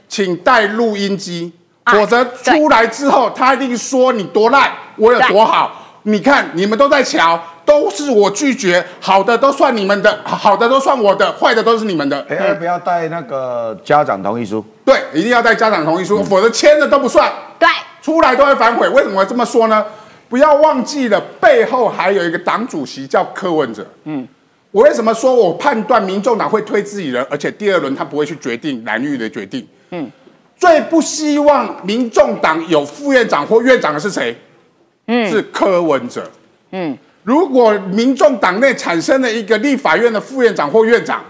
[0.08, 5.80] 请带录音机，哎否则出来之后他一定说你多烂，我有多好。
[6.06, 12.24] 你看你们都在瞧，都是我拒绝，好的都算你们的，好的都算我的，坏的都是你们的。
[12.28, 14.64] 哎、要不要带那个家长同意书？
[14.84, 17.32] 对，一定要带家长同意书，否则签的都不算。
[17.58, 17.68] 对，
[18.02, 18.88] 出来都会反悔。
[18.88, 19.84] 为什么会这么说呢？
[20.28, 23.86] 不要忘记了，背后还有一个党主席叫柯文哲。
[24.04, 24.26] 嗯，
[24.70, 29.64] 我为什么说我判断民众党会推自己人，而且第二轮他不会去决定蓝绿的决定？
[29.90, 30.10] 嗯，
[30.56, 34.36] 最不希望民众党有副院长或院长的是谁？
[35.06, 36.28] 嗯，是柯文哲。
[36.72, 41.24] 嗯，如果民众党内产生了一个立法院的副院长或院长，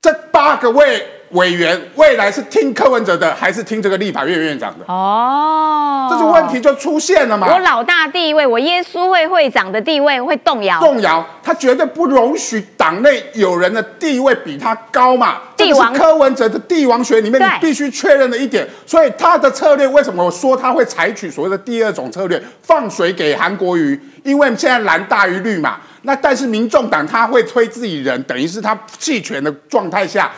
[0.00, 4.84] 这八个位委员未来是听柯文哲的，还是听这个立法院院长的？
[4.86, 7.46] 哦，这就问题就出现了嘛。
[7.50, 10.78] 我老大地位，我耶稣会会长的地位会动摇。
[10.80, 15.38] 动摇，他绝对不容许党内有人的地位比他高嘛。
[15.56, 18.68] 帝王柯文哲的帝王学里面你必须确认的一点。
[18.84, 23.98] 所以他的策略为什么我说他会采取所谓的第二种策略，放水给韩国瑜？
[24.22, 25.76] 因为现在蓝大于绿嘛。
[26.02, 30.30] 那但是民众党他会推自己人，等于是他弃权的状态下。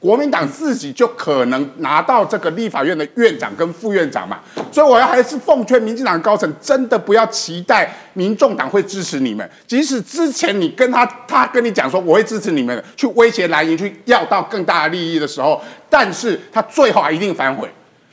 [0.00, 4.40] 国民党自己就可能拿到这个立法院的院长跟副院长嘛，
[4.72, 17.68] 所以我要还是奉劝民进党高层，真的不要期待民众党会支持你们，即使之前你跟他，他跟你讲说我会支持你们，去威胁蓝营，去要到更大的利益的时候，但是他最后还一定反悔。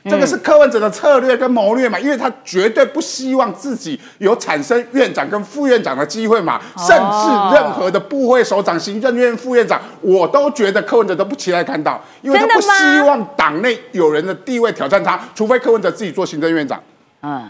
[0.08, 16.80] 这个是柯文哲的策略跟谋略嘛，因为他绝对不希望自己有产生院长跟副院长的机会嘛，甚至任何的部会首长、行政院副院长，我都觉得柯文哲都不期待看到，因为他不希望党内有人的地位挑战他，除非柯文哲自己做行政院长，
[17.22, 17.48] 嗯，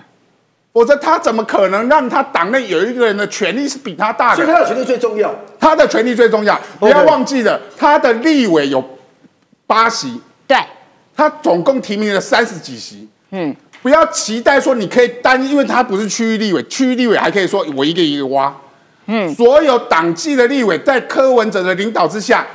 [0.72, 4.36] 否则他怎么可能让他党内有一个人的权力是比他大的？
[4.36, 5.34] 所以他的权利最重要。
[5.60, 8.82] 他的权力最重要，不要忘记了，他的立委有
[9.66, 10.56] 八席，对，
[11.18, 13.08] 他总共提名了三十几席。
[13.32, 18.54] 嗯，不要期待说你可以单，因为他不是区域立委，区域立委还可以说我一个一个挖。
[19.06, 22.46] 嗯，所有党纪的立委在柯文哲的领导之下，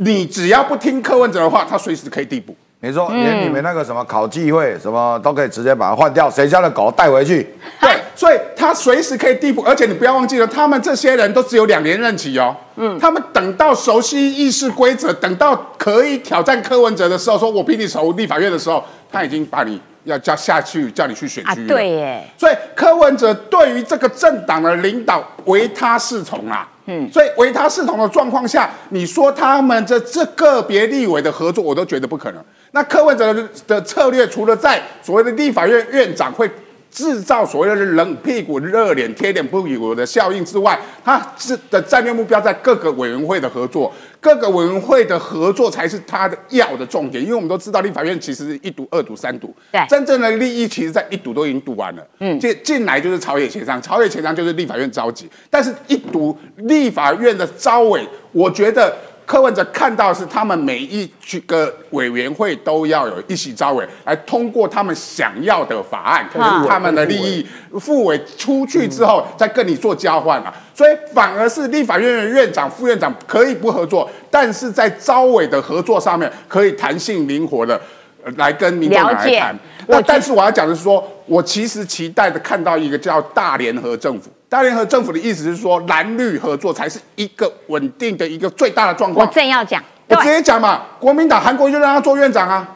[0.00, 2.56] 你只要不听柯文哲的话，他随时可以递补。
[2.80, 7.46] 没错，连你们那个什么考纪会什么都可以直接把它换掉，谁家的狗带回去？
[7.80, 12.52] 对，所以他随时可以递补，而且你不要忘记了，他们这些人都只有两年任期哦。
[12.74, 21.68] 嗯，他们等到熟悉议事规则，等到可以挑战柯文哲的时候，说我比你熟立法院的时候，他已经把你要叫下去，叫你去选啊区了。
[21.68, 32.44] 对耶，所以柯文哲对于这个政党的领导唯他是从啊，嗯，所以唯他是从的状况下，你说他们这这个别立委的合作，我都觉得不可能。
[32.72, 36.50] 那柯文哲的的策略，除了在所谓的立法院院长会
[36.90, 47.22] 制造所谓的冷屁股、热脸贴脸不股的效应之外，他是的战略目标在各个委员会的合作，各个委员会的合作才是他的要的重点。
[47.22, 58.96] 因为我们都知道立法院其实是一读、二读、三读，对真正的利益其实在一读都已经读完了，嗯，进进来就是朝野协商，朝野协商就是立法院召集，但是一读立法院的招委，我觉得
[59.28, 61.06] 柯文哲看到是他们每一
[61.46, 67.46] 个委员会都要有一席招委来通过他们想要的法案，可他们的利益
[67.78, 77.78] 副委出去之后再跟你做交换啊，所以反而是立法院的院长、副院长可以不合作，但是在招委的合作上面可以弹性灵活的。
[78.24, 79.56] 呃来跟民众党来谈，
[79.86, 84.28] 那但是我要讲的是说，我其实期待的看到一个叫大联合政府。
[84.48, 89.32] 大联合政府的意思是说，蓝绿合作才是一个稳定的一个最大的状况我。
[89.32, 92.66] 正要讲，我直接讲嘛，国民党韩国就让他做院长啊，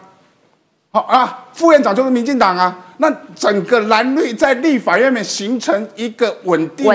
[0.91, 2.79] 好啊，副院长就是民进党啊。
[2.99, 6.87] 那整个蓝绿在立法院面形成一个稳定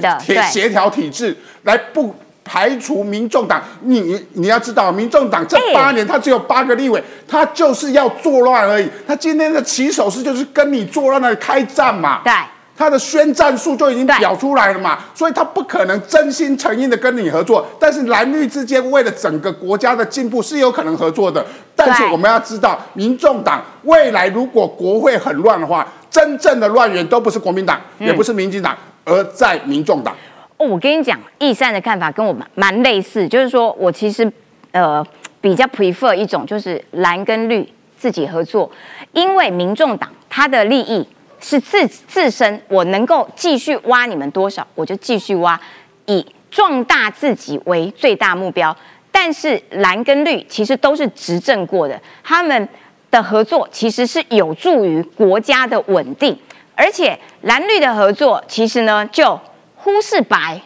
[0.00, 2.12] 的协协调体制，来不
[2.44, 3.62] 排除民众党。
[3.82, 8.90] 你你你要知道，民众党这哎八年他只有八个立委，他就是要作乱而已。
[9.06, 12.20] 他今天的起手式就是跟你作乱的开战嘛。
[12.24, 12.32] 对。
[12.76, 17.66] 他的宣战术就已经表出来了嘛，所以他不可能真心诚意的跟你合作。
[17.78, 21.44] 但是蓝绿之间为了整个国家的进步是有可能合作的。
[21.76, 30.14] 但是我们要知道，民众党未来如果国会很乱的话，真正的乱源都不是国民党，嗯也不是民进党，而在民众党。
[30.56, 34.30] 哦，我跟你讲，易善的看法跟我蛮蛮类似，就是说我其实
[34.70, 35.04] 呃
[35.40, 37.68] 比较 prefer 一种就是蓝跟绿
[37.98, 38.70] 自己合作，
[39.12, 41.06] 因为民众党他的利益
[41.44, 45.60] 是自自身，我能够继续挖你们多少，我就继续挖，
[46.06, 48.74] 以壮大自己为最大目标。
[49.12, 52.66] 但是蓝跟绿其实都是执政过的，他们
[53.10, 56.34] 的合作其实是有助于国家的稳定，
[56.74, 59.38] 而且蓝绿的合作其实呢就
[59.76, 60.58] 忽视白，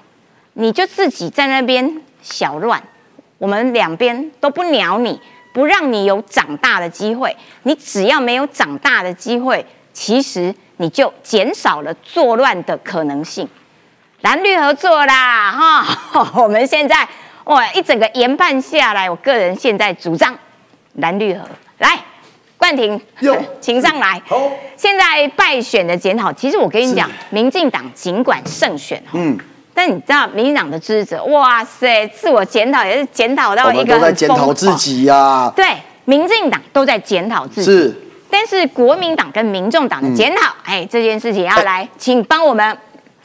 [0.53, 2.81] 你就自己在那边小乱，
[3.39, 5.21] 我们两边都不鸟你，
[5.53, 7.37] 不让你有长大的机会。
[7.65, 9.67] 你只要没有长大的机会，
[9.99, 13.49] 其实你就减少了作乱的可能性。
[14.21, 17.07] 蓝绿合作啦，哈， 我们现在
[17.45, 20.33] 哇一整个研判下来，我个人现在主张
[20.95, 21.41] 蓝绿合
[21.79, 21.99] 来。
[22.57, 24.23] 冠廷哟， 请上来。
[24.27, 29.37] 好现在败选的检讨，其实我跟你讲，民进党尽管胜选，嗯，
[29.75, 34.73] 但你知道民进党的支持者，哇塞，自我检讨也是检讨到我们都在一个很检讨自。
[34.77, 35.67] 己呀、对，
[36.05, 38.08] 民进党都在检讨自己，是
[38.39, 42.79] 但是国民党跟民众党的检讨，哎、这件事情要来，请帮我们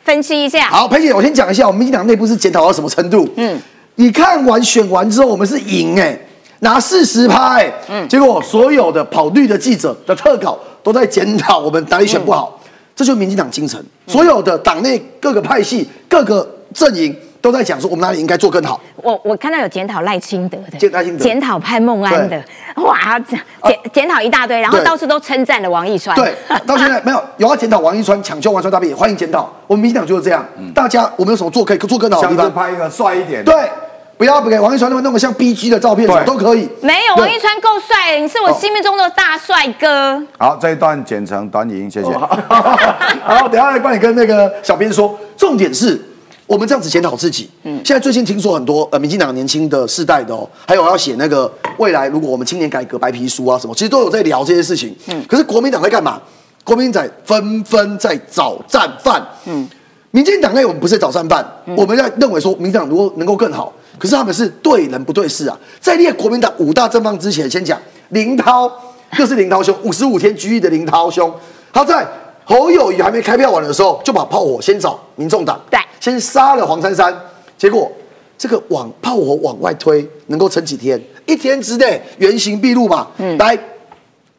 [0.04, 0.62] 分析一下。
[0.70, 3.30] 好，裴姐，我先讲一下，我们民进党内部是检讨到什么程度？
[3.36, 3.62] 嗯，
[3.94, 6.18] 你看完选完之后，我们是赢哎、
[6.62, 12.60] 拿四十趴哎，嗯，结果所有的跑绿的记者的特稿都在检讨我们哪里选不好，
[12.96, 13.80] 这就是民进党精神。
[14.08, 18.80] 所有的党内各个派系、各个阵营都在讲说我们哪里应该做更好。
[18.96, 22.42] 我我看到有检讨赖清德的，检赖清德检讨潘孟安的，
[22.78, 26.16] 哇，检检检讨一大堆，然后到处都称赞了王一川。
[26.16, 26.34] 对，
[26.66, 29.52] 到现在没有 有要检讨王一川抢救王一川大便，也欢迎检讨。
[29.68, 32.50] 我们民进党就是这样，大家我们有什么做可以做更好的地方？
[32.54, 33.70] 拍一个帅一点的，对，
[34.18, 36.70] 不要给王一川那么弄个像 B G 的照片，什么都可以。
[36.82, 40.24] 没有王一川够帅，你是我心目中的大帅哥。
[40.38, 42.10] 好，这一段剪成短语音，谢谢。
[42.10, 46.02] 好，等下来帮你跟那个小编说，重点是
[46.46, 47.50] 我们这样子检讨自己。
[47.64, 54.96] 嗯，现在最近听说很多呃民进党年轻的世代的哦，还有要写那个未来如果我们青年改革白皮书啊什么，其实都有在聊这些事情。
[55.08, 56.22] 嗯，可是国民党在干嘛？
[56.64, 59.22] 国民党纷纷在找战犯。
[59.46, 59.68] 嗯，
[60.12, 65.58] 民进党内我们不是找战犯，我们在认为说民进党如果能够更好，可是他们是对人不对事啊。
[65.80, 67.78] 在列国民党五大正方之前，先讲
[68.10, 68.72] 林涛，
[69.18, 71.34] 又是林涛兄，五十五天拘役的林涛兄，
[71.74, 72.08] 他在
[72.46, 77.14] 侯友谊还没开票完的时候，就把炮火先找民众党，对先杀了黄珊珊，
[77.58, 77.92] 结果
[78.38, 81.02] 这个往炮火往外推，能够撑几天？
[81.26, 83.08] 一天之内原形毕露嘛。
[83.18, 83.58] 嗯，来，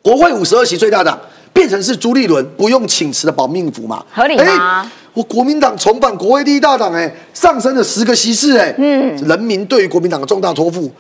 [0.03, 1.19] 国会五十二席最大党
[1.53, 4.05] 变成是朱立伦不用请辞的保命符嘛？
[4.13, 10.91] 合理吗哎我国民党重返国会第一大党，哎，上升了十个席次，哎，嗯，人民对于国民党的重大托付。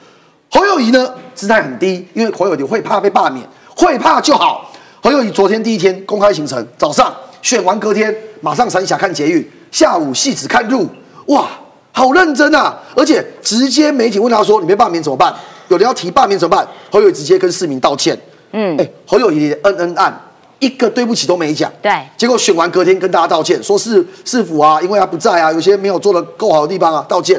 [0.48, 3.44] 侯友谊呢，姿态很低，因为侯友谊会怕被罢免，
[3.76, 4.70] 会怕就好。
[5.04, 10.88] 侯友谊昨天第一天公开行程，早上选完隔天马上三峡看捷运，下午戏子看路，
[11.26, 11.46] 哇，
[11.92, 12.74] 好认真啊！
[12.96, 15.34] 而且直接媒体问他说：“你被罢免怎么办？”
[15.68, 16.66] 有人要提罢免怎么办？
[16.90, 18.18] 侯友谊直接跟市民道歉。
[18.52, 20.18] 嗯，哎，侯友谊的恩恩案
[20.58, 21.70] 一个对不起都没讲。
[21.82, 27.38] 对结果选完隔天跟大家道歉，说是市府啊，因为他不在啊，有些没有做的够好的地方啊，道歉。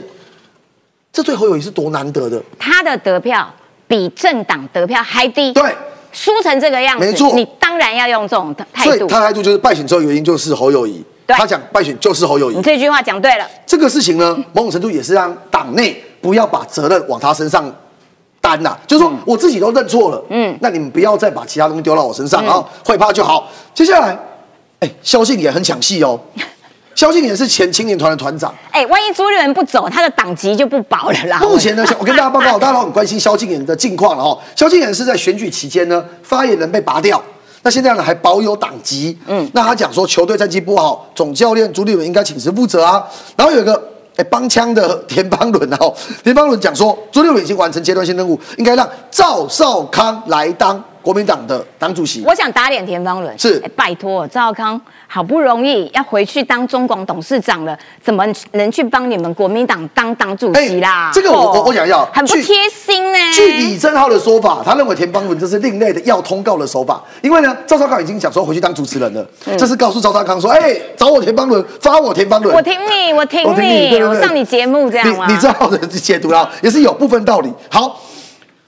[1.12, 2.40] 这对侯友谊是多难得的。
[2.60, 3.52] 他的得票
[3.88, 5.76] 比政党得票还低，对，
[6.16, 7.34] 输成这个样子，没错。
[7.36, 8.82] 你当然要用这种态度。
[8.84, 11.36] 所以他的态度就是败选之后原因就是侯友谊，对。
[11.36, 12.62] 他讲败选就是侯友谊你。
[12.64, 17.70] 这句话讲对了，这个事情呢，某种程度也是让党内不要把责任往他身上
[18.40, 23.50] 担呐、就是说我自己都认错了，嗯，那你们不要再把其他东西丢到我身上，然后会怕就好。
[23.74, 24.18] 接下来，
[24.80, 26.20] 哎，萧信也很抢戏哦，
[26.96, 28.56] 萧敬腾是前青年团的团长。
[28.72, 31.40] 哎，万一朱立伦不走，他的党籍就不保了啦。
[31.42, 34.40] 目前呢， 我跟大家报告，大家都很关心萧敬腾的近况了哦。
[34.56, 37.22] 萧敬腾是在选举期间呢，发言人被拔掉，
[37.64, 39.18] 那现在呢还保有党籍。
[39.28, 43.06] 嗯，那他讲说球队战绩不好，总教练朱立伦应该请辞负责啊。
[43.36, 43.74] 然后有一个
[44.16, 45.94] 哎帮腔的 田邦伦哦，
[46.24, 50.82] 田邦伦讲说朱立伦已经完成阶段性任务，应该让赵少康来当。
[51.06, 53.38] 国民党的党主席，我想打脸田方伦。
[53.38, 54.82] 是，拜托赵康，
[55.16, 61.10] 好不容易要回去当中广董事长了，怎么能去帮你们国民党当党主席啦？
[61.14, 63.18] 这个我我我想要很不贴心呢。
[63.34, 69.26] 据李正浩的说法，他认为田邦伦这是另类的要通告的手法，因为呢，赵少康已经讲说回去当主持人了，
[69.58, 75.28] 这是告诉赵少康说，哎，找我田邦伦，发我田邦伦，我挺你，我挺你，我上你节目这样吗？
[75.30, 77.50] 李正浩的解读啦，也是有部分道理。
[77.72, 78.02] 好。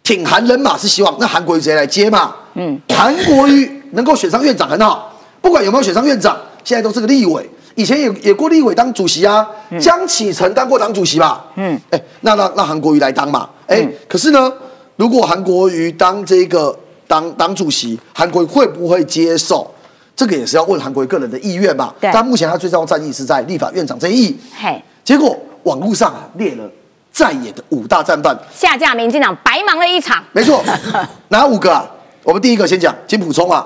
[0.02, 2.34] 挺韩人马是希望，那韩国瑜谁来接嘛？
[2.54, 5.12] 嗯，韩国瑜能够选上院长很好，
[5.48, 9.48] 不管有没有选上院长，现在都是个立委，以前也也过立委当主席啊。
[9.80, 11.46] 江启臣当过党主席吧？
[11.56, 13.50] 嗯，哎，那让让韩国瑜来当嘛？
[13.66, 14.52] 哎，可是呢，
[14.98, 16.78] 如果韩国瑜当这个
[17.08, 19.74] 当党主席，韩国瑜会不会接受？
[20.18, 21.94] 这个也是要问韩国瑜个人的意愿嘛。
[22.02, 24.38] 但目前他最重要战役是在立法院长这一役。
[24.54, 25.34] 嘿，结果
[25.64, 26.70] 网络上啊列了。
[27.10, 30.22] 在野的五大战犯下架，民进党白忙了一场。
[30.34, 30.62] 没错，
[31.30, 31.90] 哪五个啊？
[32.24, 33.66] 我们第一个先讲金普聪啊，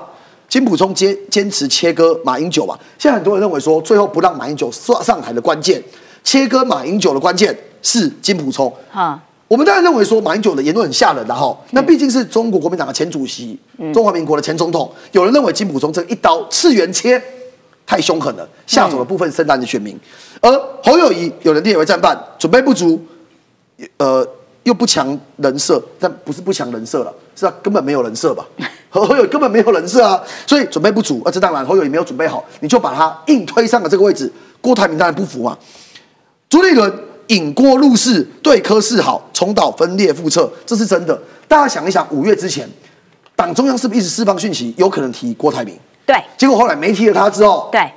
[0.52, 2.78] 金普聪坚坚持切割马英九嘛。
[2.98, 5.82] 现在很多人认为说，最后不让马英九上上台的关键，
[6.22, 8.70] 切割马英九的关键是金普聪。
[8.90, 13.58] 哈，我们当然认为说马英九的言论很吓人的哈，那毕竟是中国国民党的前主席，
[13.94, 14.92] 中华民国的前总统。
[15.12, 17.18] 有人认为金普聪这一刀次元切
[17.86, 19.98] 太凶狠了，吓走了部分深蓝的选民。
[20.42, 20.52] 而
[20.84, 23.02] 侯友谊有人列为战犯，准备不足。
[23.96, 24.28] 呃，
[24.64, 28.44] 又不强人设，但不是不强人设了，是啊根本没有人设吧？
[28.90, 31.22] 侯友根本没有人设啊，所以准备不足。
[31.24, 34.30] 啊这当然侯友也没有准备好，你就把他硬推上了这个位置。
[34.60, 35.56] 郭台铭当然不服嘛。
[36.48, 36.92] 朱立伦
[37.28, 41.18] 引郭入室，对柯示好，重蹈分裂覆辙，这是真的。
[41.48, 42.68] 大家想一想，五月之前，
[43.34, 45.74] 党中央是不是一直释放讯息，有可能提郭台铭？
[46.04, 46.22] 对。
[46.36, 47.90] 结果后来没提了他之后，对。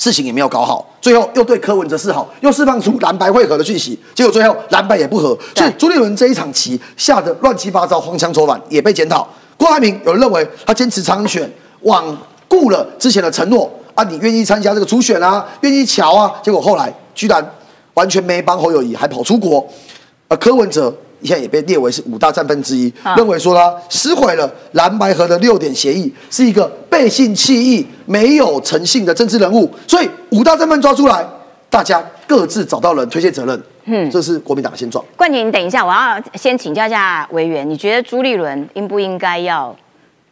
[0.00, 9.28] 事情也没有搞好，最后又对柯文哲示好，又释放出蓝白会合的讯息，结果最后蓝白也不合，所以朱立伦这一场棋下的乱七八糟、荒腔走板，也被检讨。
[9.58, 12.02] 郭台铭有人认为他坚持参选，罔
[12.48, 17.46] 顾了之前的承诺啊，你愿意参加这个初选啊，愿意瞧啊，结果后来居然
[17.92, 19.68] 完全没帮侯友谊，还跑出国。
[20.28, 20.90] 而柯文哲。
[21.22, 29.70] 现在也被列为是五大战犯之一，认为说他撕毁了蓝白河的六点协议，是一个背信弃义、没有诚信的政治人物。
[29.86, 31.24] 所以五大战犯抓出来，
[31.68, 33.62] 大家各自找到人推卸责任。
[33.84, 35.04] 嗯，这是国民党的现状。
[35.16, 39.74] 冠廷，你等一下，我要先请教一下委员，你觉得朱立伦应不应该要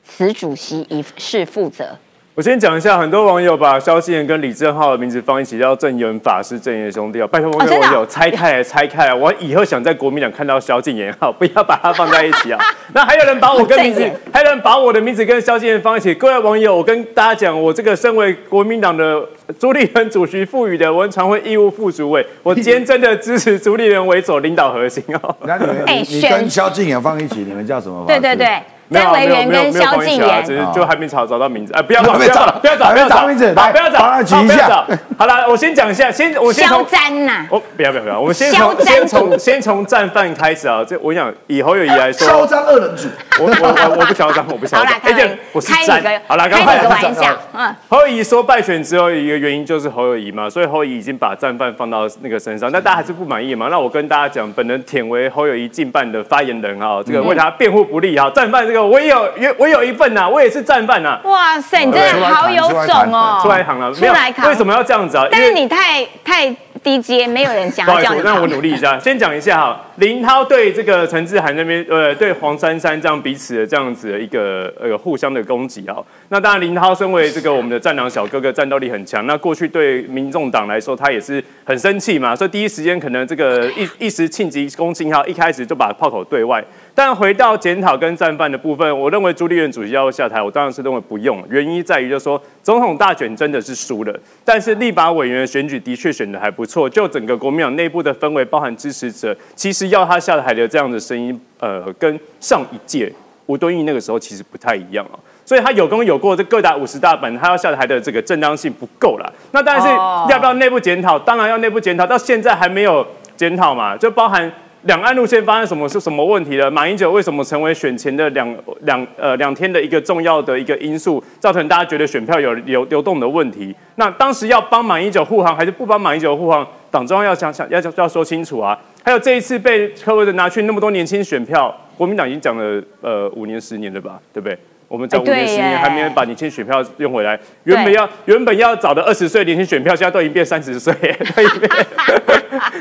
[0.06, 1.96] 辞主席以示负责？
[2.38, 7.26] 我先讲一下，很多网友把萧敬言跟李正浩的名字放一起，叫正言法师、正言兄弟哦。
[7.26, 9.12] 拜托各位网友拆开来，拆开来。
[9.12, 12.60] 我以后想在国民党看到萧敬言，好，不要把它放在一起啊。
[12.94, 16.14] 那还有人把我跟名字，还有人把我的名字跟萧敬言放一起。
[16.14, 19.20] 各位网友，我跟大家讲，我这个身为国民党的
[19.58, 25.36] 朱立伦主席赋予的文传会义务副主委，我今天真的支持朱立伦为首领导核心哦。
[25.44, 28.04] 那你们，你跟萧敬言放一起，你们叫什么？
[28.06, 28.62] 对对对。
[28.90, 34.84] 张维元跟萧敬言，只是就还没找找到名字，哎，不要找，不要找，不要找，不要找名字，不要找，帮他举一下。
[35.16, 40.84] 好了，我先讲一下，先我先从萧詹呐，我不要不要不要，我们先从先从先从战犯开始啊。
[40.86, 43.08] 这我想以侯友谊来说，嚣张二人组，
[43.40, 44.86] 我我我不嚣张，我不嚣张。
[44.86, 47.36] 好了，我是詹，好了，开一个玩笑。
[47.52, 53.68] 嗯，侯友谊说败选之后一个原因就是侯友谊嘛，所以侯友谊已经把战犯放到那个身上，那大家还是不满意嘛。
[53.70, 59.54] 那我跟大家讲，本人舔为侯友谊近半的发言人啊，这个为他辩护不利啊，战犯这个我也有约。
[59.58, 61.20] 我有一份呐，我也是战犯呐。
[61.24, 63.40] 哇塞，你真的好有种哦！
[63.42, 64.48] 出来扛了，出来扛。
[64.48, 65.26] 为什么要这样子啊？
[65.30, 66.48] 但是你太太
[66.82, 68.16] 低阶，没有人想要这样。
[68.24, 69.80] 那我努力一下，先讲一下哈。
[69.96, 75.96] 林涛对这个陈志涵那边，呃，对黄珊珊这样彼此的这样子的一个呃互相的攻击啊。
[76.28, 79.26] 那当然，林涛身为这个我们的战狼小哥哥，战斗力很强。
[79.26, 86.64] 那过去对民众党来说，他也是很生气嘛，所以第一时间可能这个一一时庆急攻心哈，一开始就把炮口对外。
[86.98, 91.40] 但回到检讨跟战犯的部分，我认为朱立伦主席要下台，我当然是认为不用。
[91.48, 94.12] 原因在于，就是说总统大选真的是输了，
[94.44, 96.90] 但是立法委员选举的确选的还不错。
[96.90, 103.12] 就整个国民党内部的氛围，包含支持者，其实要他下台的这样的声音，呃，跟上一届
[103.46, 105.14] 吴敦义那个时候其实不太一样啊。
[105.46, 109.32] 所以他有功有过，这各打五十大板，他要下台的这个正当性不够了。
[109.52, 111.16] 那但是要不要内部检讨？
[111.16, 114.52] 当然要内部检讨，到现在还没有检讨嘛，就包含。
[114.82, 116.70] 两岸路线发生什么是什么问题了？
[116.70, 123.74] 马英九为什么成为选前的两两呃两天的一个重要的一个因素，造成大家觉得选票有流流动的问题？
[123.96, 126.66] 那当时要帮马英九护航还是不帮马英九护航？
[126.90, 128.78] 党中央要想想要要说清楚啊！
[129.04, 134.56] 还有这一次被柯文哲拿去那么多年轻选票，国民党已经讲了呃五年十年了吧，对不对？
[134.88, 140.94] 我们讲五年十年还没有把年轻选票用回来，原本要原本要找的二十岁年轻选票，现在都已经变三十岁，
[141.36, 141.70] 都已经变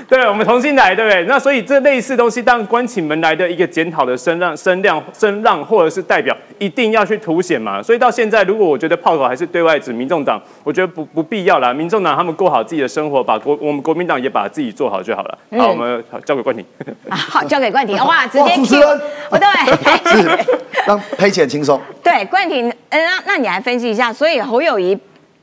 [0.07, 1.25] 对，我们重新来，对不对？
[1.25, 7.83] 那所以这类似东西，当关起门来的一个检讨的声浪、声量、声浪，或者是代表，一定要去凸显嘛。
[7.83, 11.73] 所以到现在，如果我觉得炮口还是对外指民众党，我觉得不不必要啦。
[11.73, 15.37] 民众党他们过好自己的生活，把国我们国民党也把自己做好就好了。
[15.57, 16.65] 好，我们好交给冠廷。
[17.09, 19.45] 啊好，交给冠廷， 哇，直接哇主持 Q 人不对，
[20.21, 20.45] 是
[20.85, 21.79] 让赔钱轻松。
[22.03, 24.97] 对，冠廷，嗯，那那你来分析一下，所以侯友谊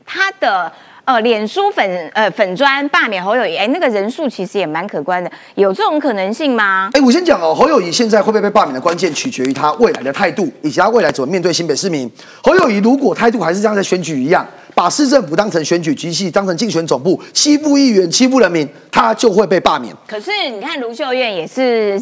[0.07, 0.71] 他的
[1.05, 6.91] 呃脸书粉呃粉砖罢免侯友谊，哎，那个人数其实也蛮可观的，有这种可能性吗？
[6.95, 12.11] 哎，我先讲哦，侯友谊现在会不会被罢免的关键，取决于他未来的态度，以及他未来怎么面对新北市民。
[12.43, 19.95] 侯友谊如果态度还是像在选举一样，把市政府当成选举机器，当成竞选总部，欺负议员、欺负人民，他就会被罢免。
[20.07, 22.01] 可是你看卢秀燕也是，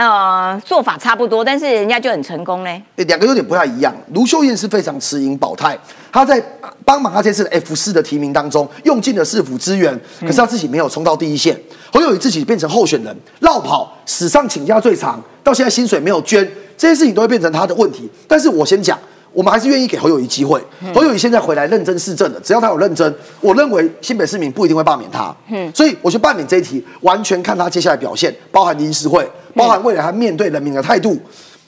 [0.00, 2.82] 呃，做法差不多，但是人家就很成功嘞。
[2.96, 3.94] 两个有点不太一样。
[4.14, 5.78] 卢秀燕是非常持盈保泰，
[6.10, 6.42] 她在
[6.86, 11.54] 帮忙她这次 F 四的提名当中，用尽了市府资源，可是她自己没有冲到第一线。
[11.92, 18.10] 侯友宜自己变成候选人，绕跑，史上请假最长，到现在薪水没有捐，这些事情都会变成他的问题。
[18.26, 18.98] 但是我先讲。
[19.32, 20.60] 我们还是愿意给侯友谊机会。
[20.94, 25.34] 侯友谊现在回来认真市政了，只要他有认真，我认为新北市民不一定会罢免他。
[25.48, 31.18] 嗯，所以我觉得罢免这一题完全看他接下来表现，包含临时会，包含未来他面对人民的态度。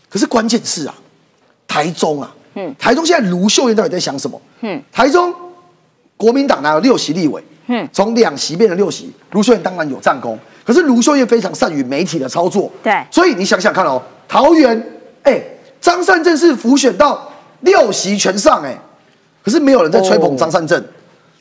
[0.08, 0.94] 可是关键是啊，
[1.66, 4.40] 台中啊，嗯，台中现在卢秀燕到底在想什么？
[4.60, 5.32] 嗯，台中
[6.16, 10.38] 国民党拿了六席立委，嗯，从两席变成六席，卢秀燕当然有战功。
[10.64, 14.80] 可是卢秀燕非常善于媒体的操作，对所以你想想看哦，桃园，
[15.22, 15.42] 哎，
[15.80, 17.31] 张善政是浮选到
[17.62, 18.78] 六席全上，哎，
[19.42, 20.82] 可是没有人在吹捧张善政，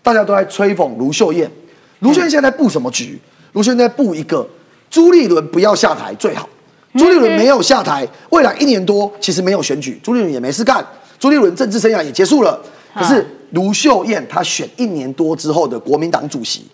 [0.02, 1.50] 大家都在吹捧卢秀燕。
[2.00, 3.20] 卢秀燕现在在布什么局？
[3.54, 4.48] 卢秀燕在布一个
[4.90, 6.48] 朱立伦不要下台最好。
[6.94, 10.86] 朱立伦没有下台，未来一年多其实没有选举，朱立伦也没事干，
[11.20, 12.60] 朱立伦政治生涯也结束了。
[12.94, 16.68] 可是卢秀燕她选一年多之后的国民党主席，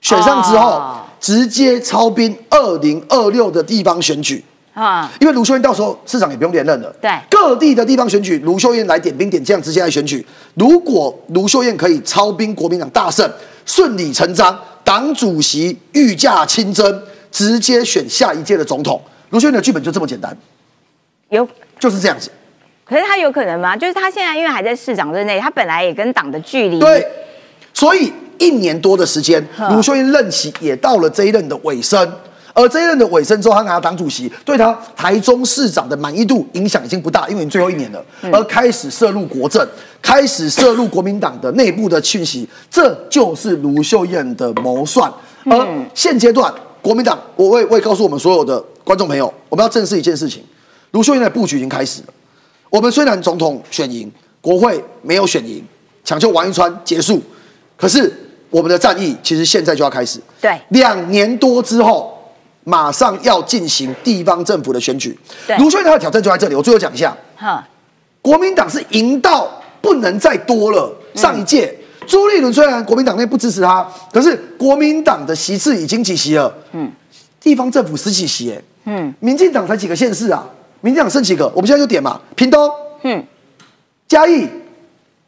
[0.00, 4.44] 选上之后哦直接操兵二零二六的地方选举。
[4.76, 10.24] 啊，因为卢秀燕到时候市长也不用连任了，对各地的地方选举，卢秀燕来点兵点将，直接来选举。
[10.52, 13.26] 如果卢秀燕可以操兵国民党大胜，
[13.64, 14.54] 顺理成章，
[14.84, 17.02] 党主席御驾亲征，
[17.32, 19.00] 直接选下一届的总统。
[19.30, 20.36] 卢秀燕的剧本就这么简单，
[21.30, 21.48] 有，
[21.80, 22.30] 就是这样子。
[22.84, 23.74] 可是他有可能吗？
[23.74, 27.02] 就是他现在因为还在市长任内，他本来也跟党的距离，对，
[27.72, 32.12] 所以一年多的时间，哼卢秀燕任期也到了这一任的尾声。
[32.58, 38.02] 而这一任的尾声之后，他拿到党主席，对他台中市长的满意度影响已经不大，因为你最后一年了，
[38.32, 39.68] 而开始涉入国政，
[40.00, 45.12] 开始涉入国民党的内部的讯息，这就是卢秀燕的谋算。
[45.44, 46.50] 而现阶段，
[46.80, 50.42] 国民党，我会我也告诉我们所有的观众朋友，我们要正视一件事情，
[50.92, 52.08] 卢秀燕的布局已经开始了。
[52.70, 55.62] 我们虽然总统选赢，国会没有选赢，
[56.02, 57.20] 抢救王一川结束，
[57.76, 58.10] 可是
[58.48, 60.18] 我们的战役其实现在就要开始。
[60.40, 62.15] 对两年多之后，
[62.68, 65.16] 马上要进行地方政府的选举。
[65.58, 67.64] 卢秀燕她的挑战就在这里，我最后讲一下，哈，
[68.20, 69.48] 国民党是赢到
[69.80, 70.92] 不能再多了。
[71.14, 71.72] 上一届、
[72.08, 76.52] 朱立伦虽然国民党内不支持他，可是国民党的席次已经几席了？
[76.72, 76.90] 嗯，
[77.40, 80.44] 地方政府十几席，哎，嗯，民进党才几个县市啊？
[80.80, 81.46] 民进党剩几个？
[81.54, 82.68] 我们现在就点嘛，屏东，
[83.04, 83.24] 嗯，
[84.08, 84.48] 嘉义、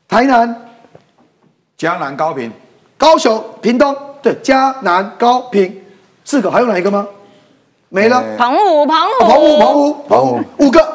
[0.09, 0.69] 台南、
[1.77, 2.51] 江南高平，
[2.97, 5.81] 高雄、屏东，对，嘉南、高平
[6.25, 7.07] 四个，还有哪一个吗？
[7.89, 8.19] 没了。
[8.19, 10.41] 呃澎湖，澎湖，澎湖、澎湖、澎湖。
[10.59, 10.89] 五个，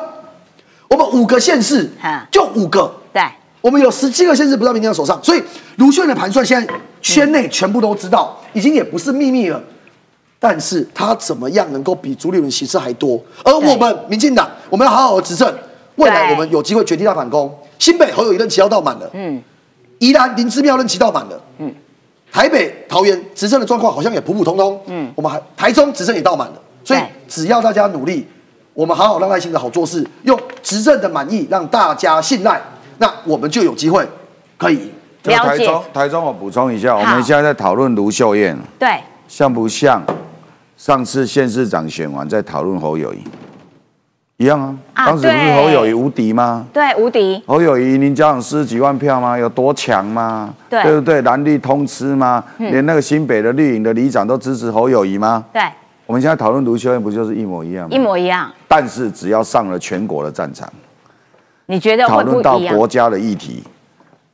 [0.89, 1.89] 我们五个县市
[2.31, 3.21] 就五个，对，
[3.61, 5.41] 我们有十七个县市不在民进党手上，所以
[5.77, 9.61] 卢秀燕的盘算现在圈内全部都知道，已经也不是秘密了。
[10.39, 13.17] 但是他怎么样能够比朱立伦席次还多？
[13.45, 15.53] 而我们民进党，我们要好好的执政，
[15.95, 17.49] 未来我们有机会绝地大反攻。
[17.79, 19.41] 新北侯友谊任期要到满了，嗯，
[19.99, 21.73] 宜兰林之妙任期到满了，嗯，
[22.29, 28.27] 台北、桃园执政的状况好像也普普通通，嗯，我们还台中执政也到满了，所以只要大家努力，
[28.73, 32.61] 我们好好让赖清德好做事，用执政的满意让大家信赖，
[32.97, 34.07] 那我们就有机会
[34.57, 34.91] 可以
[35.23, 40.01] 了解台中，台中我补充一下，我好们现在在讨论卢秀燕，对，像不像
[40.75, 43.19] 上次县市长选完在讨论侯友谊？
[44.37, 46.65] 一样啊，啊当时不是侯友谊无敌吗？
[46.73, 49.37] 对，无敌，侯友谊，您家长四十几万票吗？
[49.37, 50.53] 有多强吗？
[50.67, 51.21] 对对不对？
[51.21, 52.43] 蓝绿通吃吗？
[52.57, 55.45] 连那个新北的绿营的里长都支持侯友谊吗？
[55.53, 55.61] 对，
[56.05, 57.95] 我们现在讨论卢秀燕不就是一模一样吗？
[57.95, 58.51] 一模一样。
[58.67, 60.71] 但是只要上了全国的战场，
[61.67, 62.59] 你觉得讨论到？
[62.59, 63.63] 国家的议题，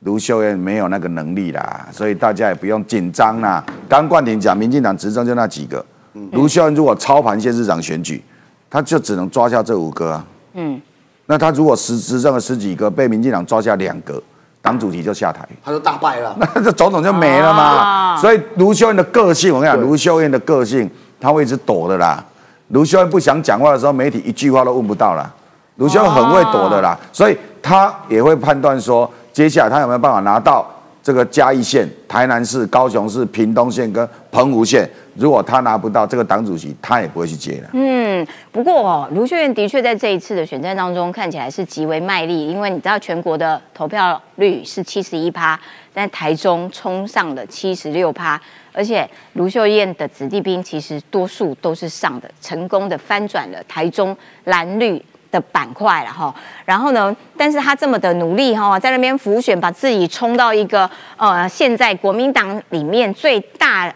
[0.00, 3.64] 卢秀燕没有那个能力啦，所以大家也不用紧张啦。
[3.88, 5.84] 刚冠廷讲，民进党执政就那几个，
[6.32, 8.22] 卢秀燕如果操盘县市长选举，
[8.68, 10.26] 他就只能抓下这五个啊。
[10.54, 10.80] 嗯，
[11.26, 14.20] 那他如果实执政了十几个，被民进党抓下两个，
[14.60, 15.48] 党主席就下台。
[15.64, 16.36] 他就大败了。
[16.40, 18.16] 那 这总统就没了嘛。
[18.16, 20.90] 哦所以卢秀燕的个性，我跟你讲，对卢秀燕的个性，
[21.20, 22.24] 她会一直躲的啦。
[22.68, 25.30] 卢秀燕不想讲话的时候，媒体一句话都问不到啦。
[25.76, 30.68] 卢秀燕很会躲的啦，所以他也会判断说，接下来他有没有办法拿到
[31.02, 34.88] 这个嘉义县、台南市、高雄市、屏东县跟澎湖县。
[35.16, 37.68] 如果他拿不到这个党主席，他也不会去接的。
[37.72, 45.58] 嗯，不过哦，卢秀燕的确在这一次的选战当中看起来是极为卖力，因为你知道全国的投票率是七十一趴，
[45.92, 48.40] 但台中冲上了七十六趴，
[48.72, 55.04] 而且卢秀燕的子弟兵其实多数都是上的，成功的翻转了台中蓝绿。
[55.32, 57.16] 的板块了哈，然后呢？
[57.36, 63.94] 但是他这么的努力哈，在那边浮选，把自己冲到一个呃，现在国民党里面最大、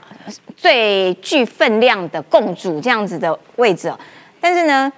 [0.56, 3.92] 最具分量的共主这样子的位置。
[4.40, 4.92] 但是呢，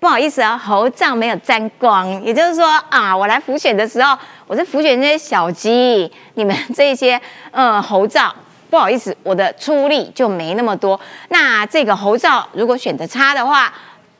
[0.00, 4.16] 不好意思啊，喉杖没有沾光，也就是说啊，我来浮选的时候，
[4.48, 8.34] 我是浮选这些小鸡，你们这些嗯喉罩。
[8.70, 10.98] 不好意思，我的出力就没那么多。
[11.28, 13.72] 那这个喉罩如果选的差的话，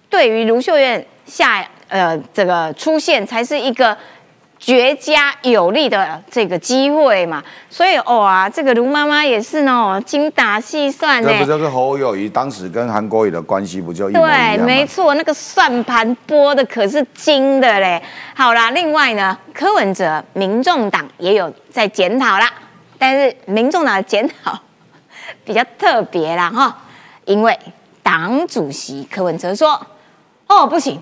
[0.09, 3.97] 对于卢秀燕下呃这个出现才是一个
[4.59, 7.43] 绝佳有利的这个机会嘛。
[7.69, 11.39] 所以哦啊，这个卢妈妈也是呢，精打细算呢这。
[11.41, 18.03] 不就是侯友谊当时跟韩国瑜的关系不就一模一样对，没错，那个算盘拨的可是精的嘞。
[18.35, 22.51] 好啦，另外呢，柯文哲、民众党也有在检讨啦，
[22.99, 24.59] 但是民众党的检讨
[25.45, 26.77] 比较特别啦哈，
[27.25, 27.59] 因为
[28.03, 29.81] 党主席柯文哲说
[30.47, 31.01] ：“哦，不行，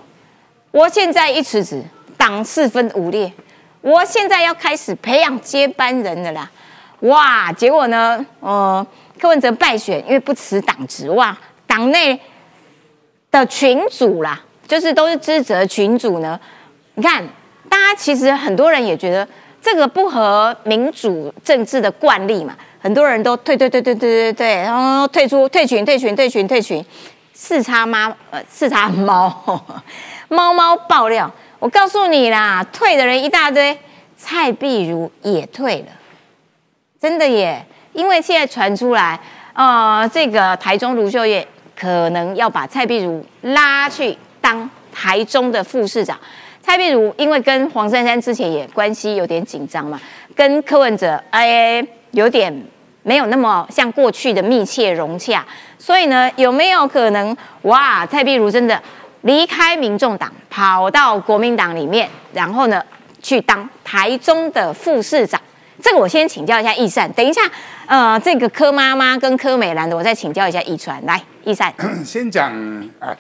[0.70, 1.82] 我现在一辞职，
[2.16, 3.32] 党四分五裂，
[3.80, 6.50] 我现在要开始培养接班人了啦。”
[7.00, 8.86] 哇，结果呢，呃，
[9.20, 11.36] 柯文哲败选，因为不辞党职，哇，
[11.66, 12.18] 党内
[13.30, 16.40] 的群主啦，就是都是支责群主呢。
[16.94, 17.22] 你看，
[17.68, 19.28] 大家其实很多人也觉得
[19.64, 26.84] 这个不合民主政治的惯例嘛，很多人都退退退退退退退，然后退出退群退群退群退群。
[27.32, 29.34] 四叉妈呃四叉猫
[30.28, 33.76] 猫猫爆料，我告诉你啦，退的人一大堆，
[34.18, 35.86] 蔡碧如也退了。
[37.00, 39.18] 真的耶，因为现在传出来，
[39.54, 41.44] 呃，这个台中卢秀燕
[41.74, 46.18] 可能要把蔡碧如拉去当台中的副市长。
[46.66, 50.00] 蔡碧如因为跟黄珊珊之前也关系有点紧张嘛，
[50.34, 52.50] 跟柯文哲哎有点
[53.02, 55.44] 没有那么像过去的密切融洽，
[55.78, 58.80] 所以呢，有没有可能哇，蔡碧如真的
[59.20, 62.82] 离开民众党，跑到国民党里面，然后呢
[63.22, 65.38] 去当台中的副市长？
[65.82, 67.42] 这个我先请教一下易善，等一下，
[67.84, 71.04] 呃，这个柯妈妈跟柯美兰的，我再请教一下易川。
[71.04, 71.70] 来，易善，
[72.02, 72.50] 先讲
[73.00, 73.14] 哎。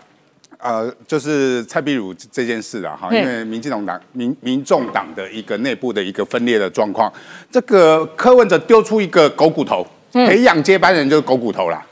[0.64, 7.12] 呃，就是蔡壁如这件事啊，哈，嗯因为民进党党民民众党的一个内部的一个分裂的状况，
[7.52, 11.84] 这个柯文哲丢出一个狗骨头，嗯培养接班人就是狗骨头啦。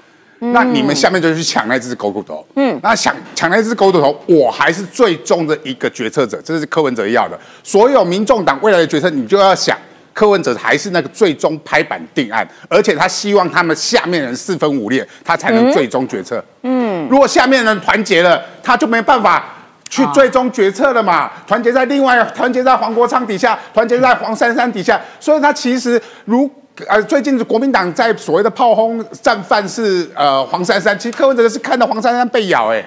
[0.54, 7.38] 那你们下面就去抢那只狗骨头，嗯，那抢抢那只狗骨头，我还是最终的一个决策者，这是柯文哲要的。
[7.62, 9.76] 所有民众党未来的决策，你就要想。
[10.12, 16.44] 柯文哲还是那个最终拍板定案，而且他希望他们下面人四分五裂，他才能最终决策。
[16.62, 19.44] 嗯，如果下面人团结了，他就没办法
[19.88, 21.30] 去最终决策了嘛。
[21.46, 26.50] 团结在另外，团结在黄国昌底下，团结在黄珊珊底下，所以他其实如
[26.86, 32.82] 呃，最近国民党在所谓的炮轰战犯是呃黄珊珊，其实柯文哲是看到黄珊珊被咬、哎。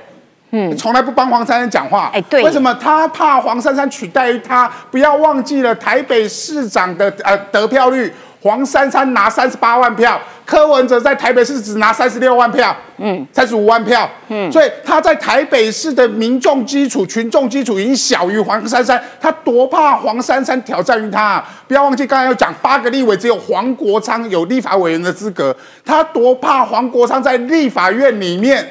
[0.58, 2.10] 嗯，从来不帮黄珊珊讲话。
[2.14, 4.72] 哎对为什么他怕黄珊珊取代于他？
[4.90, 8.10] 不要忘记了台北市长的呃得票率，
[8.42, 21.46] 黄珊珊拿三十八万票，柯文哲在台北市只拿三十六万票，嗯，三十五万票，嗯，所以他在台北市的民众基础、群众基础已经小于黄珊珊，他多怕黄珊珊挑战于他、啊。
[21.68, 25.54] 不要忘记刚才有讲八个立委，只有黄国昌有立法委员的资格，
[25.84, 28.66] 他多怕黄国昌在立法院里面。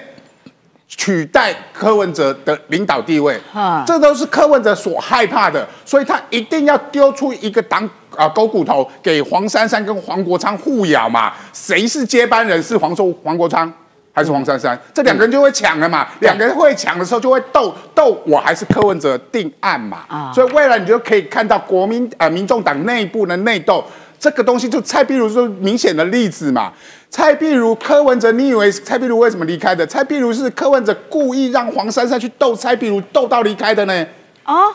[0.87, 3.41] 取代柯文哲的领导地位。
[3.53, 12.63] 啊，这都是柯文哲所害怕的，所以他一定要丢出一个党啊狗骨头给黄珊珊跟黄国昌互咬嘛，谁是接班人？
[12.63, 13.73] 是黄寿黄国昌
[14.13, 14.79] 还是黄珊珊？
[14.93, 20.33] 这两个人就会抢了嘛，两个人会抢的时候就会斗斗，我还是柯文哲定案嘛，啊。
[20.33, 23.85] 所以未来你就可以看到国民呃民众党内部的内斗。
[24.25, 26.73] 这个东西就蔡壁如是明显的例子嘛。
[27.11, 29.87] 蔡壁如、柯文哲，你以为蔡壁如为什么离开的？
[29.87, 34.07] 蔡壁如是柯文哲故意让黄珊珊去斗蔡壁如，斗到离开的呢？
[34.47, 34.73] 哦，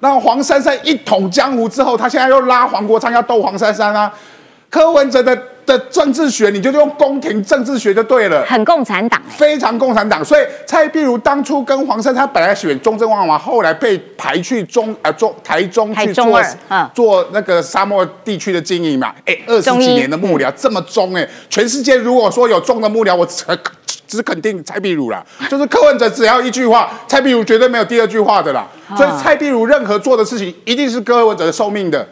[0.00, 4.12] 让黄珊珊一统江湖之后，他现在又拉黄国昌要斗黄珊珊啊。
[4.68, 8.42] 柯文哲的的政治学，你就用宫廷政治学就对了。
[8.46, 9.20] 很共产党。
[9.28, 16.42] 哎，非常共产党，所以蔡壁如当初跟黄珊他本来选中正万华，后来被排去中呃中台中去做
[16.94, 23.44] 做那个沙漠地区的经营嘛，哎，二十几年的幕僚这么中哎，全世界如果说有中的幕僚，我只
[24.06, 28.66] 只肯定蔡壁如啦，就是柯文哲只要一句话，蔡壁如绝对没有第二句话的啦，
[28.96, 32.08] 所以蔡壁如任何做的事情一定是柯文哲的受命的。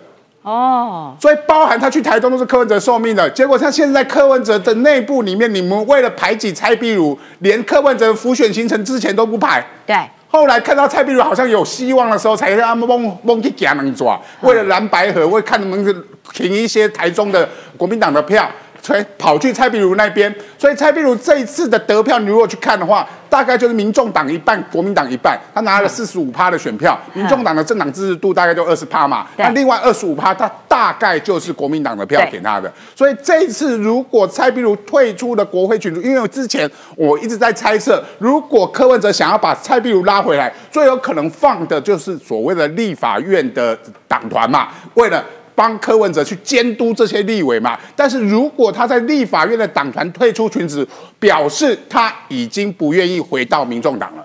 [0.47, 9.97] 哦，所以包含他去台东都是柯文哲受命的，结果他现在柯文哲的内部里面，你们为了排挤蔡壁如，连柯文哲浮选行程之前都不排，对，
[10.29, 18.49] 后来看到蔡壁如好像有希望的时候，才让他们蒙蒙去给他们抓，为了蓝白河，为看能不能停一些台中的国民党的票。
[18.87, 32.73] 所以跑去蔡壁如那边，所以蔡壁如这一次的得票，你如果去看的话，大概就是民众党一半，国民党一半，他拿了四十五趴的选票，民众党的政党支持度大概就二十趴嘛，那另外二十五趴，他大概就是国民党的票对给他的。
[32.95, 43.77] 所以这一次如果蔡壁如退出了国会群组，因为之前我一直在猜测，如果柯文哲想要把蔡壁如拉回来，最有可能放的就是所谓的立法院的
[44.07, 45.25] 党团嘛，为了。
[45.57, 50.87] 帮柯文哲去监督这些立委嘛，但是如果他在立法院的党团退出群组，
[51.19, 54.25] 表示他已经不愿意回到民众党了。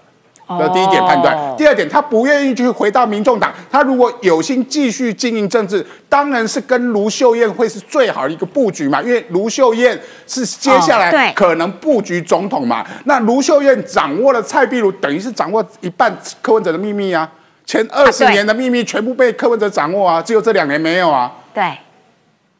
[0.60, 1.34] 这第一点判断。
[1.34, 12.86] 哦第二点，他不愿意去回到民众党，他如果有心继续经营政治，当然是跟卢秀燕会是最好的一个布局嘛，因为卢秀燕是接下来可能布局总统嘛。
[13.06, 17.30] 那卢秀燕掌握了蔡壁如，等于是掌握一半柯文哲的秘密啊。
[17.66, 21.32] 前二十年的秘密全部被柯文哲掌握啊，只有这两年没有啊。
[21.54, 21.64] 对，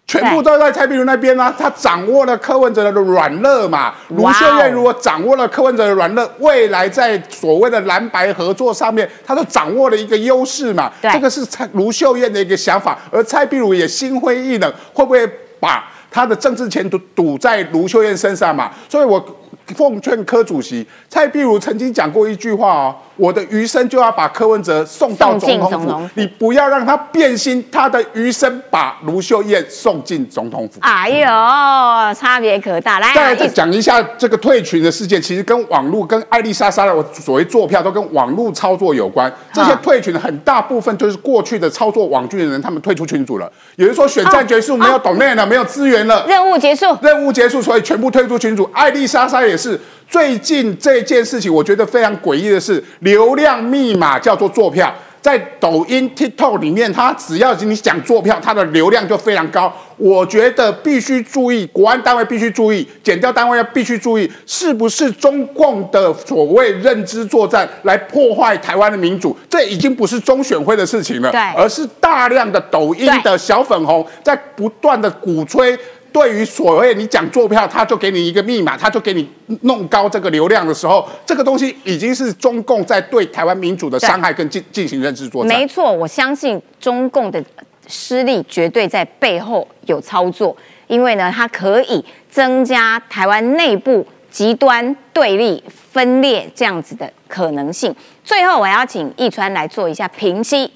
[0.08, 3.94] 全部都在蔡壁如那边啊，他掌握了柯文哲的软肋嘛。
[4.10, 10.90] 卢秀燕如果掌握了柯文哲的软肋，未来在所谓的蓝白合作上面，他都掌握了一个优势嘛。
[11.02, 15.30] 对这个是蔡卢秀燕的一个想法，而蔡壁如也心灰意冷，会不会
[15.60, 18.72] 把他的政治前途赌在卢秀燕身上嘛？
[18.88, 19.24] 所以我。
[19.76, 30.80] 奉劝柯主席，蔡壁如曾经讲过一句话哦，我的余生就要把柯文哲送到总统府统，你不要让他变心，他的余生把卢秀燕送进总统府。
[30.82, 31.28] 哎呦，
[32.14, 33.00] 差别可大。
[33.00, 39.32] 来啊，再来再讲一下这个退群的事件，其实跟网络、跟艾丽莎莎的所谓做票都跟网络操作有关。
[39.54, 43.52] 这些退群的很大部分就是过去的操作网剧的人，他们退出群组了。
[43.78, 46.98] 也就是说选战结束，没有懂内了，没有资源了，任务结束。
[47.02, 48.70] 任务结束，所以全部退出群组。
[48.74, 54.94] 艾丽莎莎也是最近这件事情，我觉得非常诡异的是，流量密码叫做坐票。
[55.22, 59.72] 在抖音、TikTok 里面，它只要你讲坐票，它的流量就非常高。
[59.98, 69.38] 我觉得必须注意，国安单位必须注意，检调单位要必须注意，是不是中共的所谓认知作战来破坏台湾的民主？
[69.48, 75.78] 这已经不是中选会的事情了，而是大量的抖音的小粉红在不断的鼓吹。
[76.12, 79.30] 对于所谓你讲坐票，他就给你一个密码，他就给你
[79.62, 85.58] 弄高这个流量的时候，这个东西已经是中共在对台湾民主的伤害跟进进行认知作战。
[85.58, 87.44] 没错，我相信中共的
[87.88, 90.56] 失利绝对在背后有操作，
[90.88, 97.94] 因为呢，它可以增加台湾内部极端对立、分裂这样子的可能性。
[98.24, 100.72] 最后，我要请易川来做一下评析，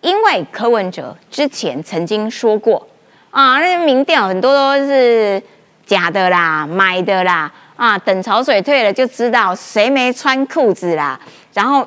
[0.00, 2.86] 因为柯文哲之前曾经说过
[3.30, 5.42] 啊，那些民调很多都是
[5.86, 11.18] 假的啦、买的啦，啊，等潮水退了就知道谁没穿裤子啦，
[11.52, 11.86] 然后。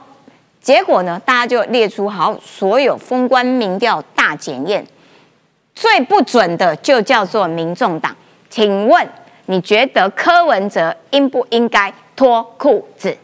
[0.63, 4.85] 结果呢，大家就列出好所有封关民调大检验，
[5.73, 8.15] 最不准的就叫做民众党。
[8.47, 9.09] 请问
[9.47, 13.17] 你觉得柯文哲应不应该脱裤子？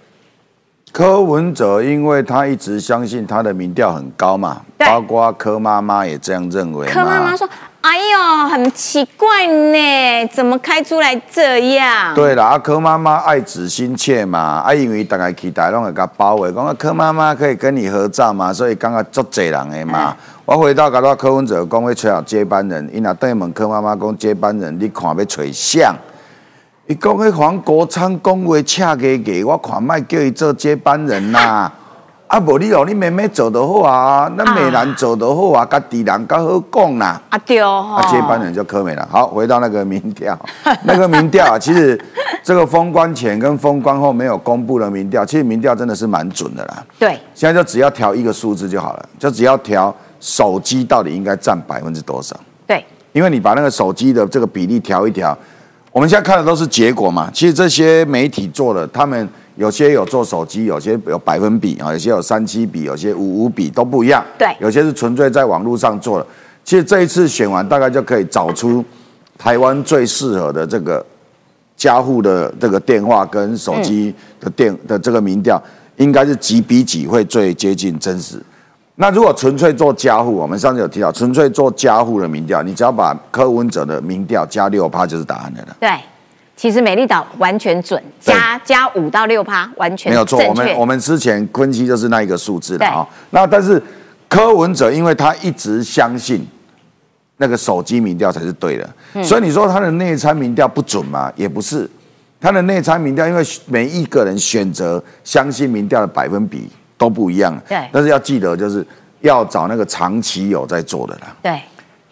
[0.91, 6.87] 柯文哲，因为他一直相信他的民调很高嘛，包括柯妈妈也这样认为。
[6.87, 7.47] 柯妈妈说
[7.81, 20.15] ：“哎呦，很奇怪呢，怎么开出来这样？”对啦，啊，柯妈妈爱子心切嘛，啊，因为大家期待拢会甲包围，讲啊，柯妈妈可以跟你合照嘛，所以刚刚足济人诶嘛。
[20.45, 25.85] 我回到甲到柯文哲讲要找接班人，伊若对问柯妈妈讲接班人，你看要找谁？
[26.87, 31.41] 伊讲迄黄国昌讲话恰给给，我看卖叫伊做接班人啦。
[31.41, 31.73] 啊，
[32.45, 37.21] 无你哦，你妹妹做得好啊，那美兰做得好啊，甲敌人较好讲啦。
[37.29, 39.07] 啊对哦，啊，接班人就柯美了。
[39.09, 40.37] 好，回到那个民调，
[40.83, 41.99] 那个民调啊， 其实
[42.43, 46.83] 这个封关前跟封关后没有公布的民调，其实民调真的是蛮准的啦。
[46.99, 52.35] 对现在就只要调一个数字就好了，就只要调手机到底应该占百分之多少。
[52.65, 55.35] 对，因为你把那个手机的这个比例调一调，
[55.93, 57.31] 我们现在看的都是结果嘛。
[57.33, 64.23] 其实这些媒体做的，他们有些有做手机，有些有百分比啊，有些有三七比，有些五五比都不一样。
[64.37, 66.27] 对有些是纯粹在网络上做的。
[66.63, 68.83] 其实这一次选完，大概就可以找出
[69.37, 71.05] 台湾最适合的这个
[71.75, 75.61] 家户的这个电话跟手机的电、的这个民调，
[75.95, 78.41] 应该是几比几会最接近真实。
[78.95, 85.77] 那如果纯粹做家户，我们上次有提到，纯粹做家户的民调，你只要把柯文哲的民调加六趴就是答案的了。
[85.79, 85.89] 对，
[86.57, 93.07] 其实美丽岛完全准，加加五到六趴，完全没有错，我们我们之前分析就是那一个数字的对啊。
[93.29, 93.81] 那但是
[94.27, 96.45] 柯文哲，因为他一直相信
[97.37, 101.31] 那个手机民调才是对的，嗯所以你说他的内参民调不准吗？
[101.35, 101.87] 也不是，
[102.41, 107.55] 他的内参民调，因为每一个人选择相信民调的百分比都不一样。
[107.69, 108.83] 对但是要记得，就是
[109.21, 111.35] 要找那个长期有在做的啦。
[111.43, 111.61] 对，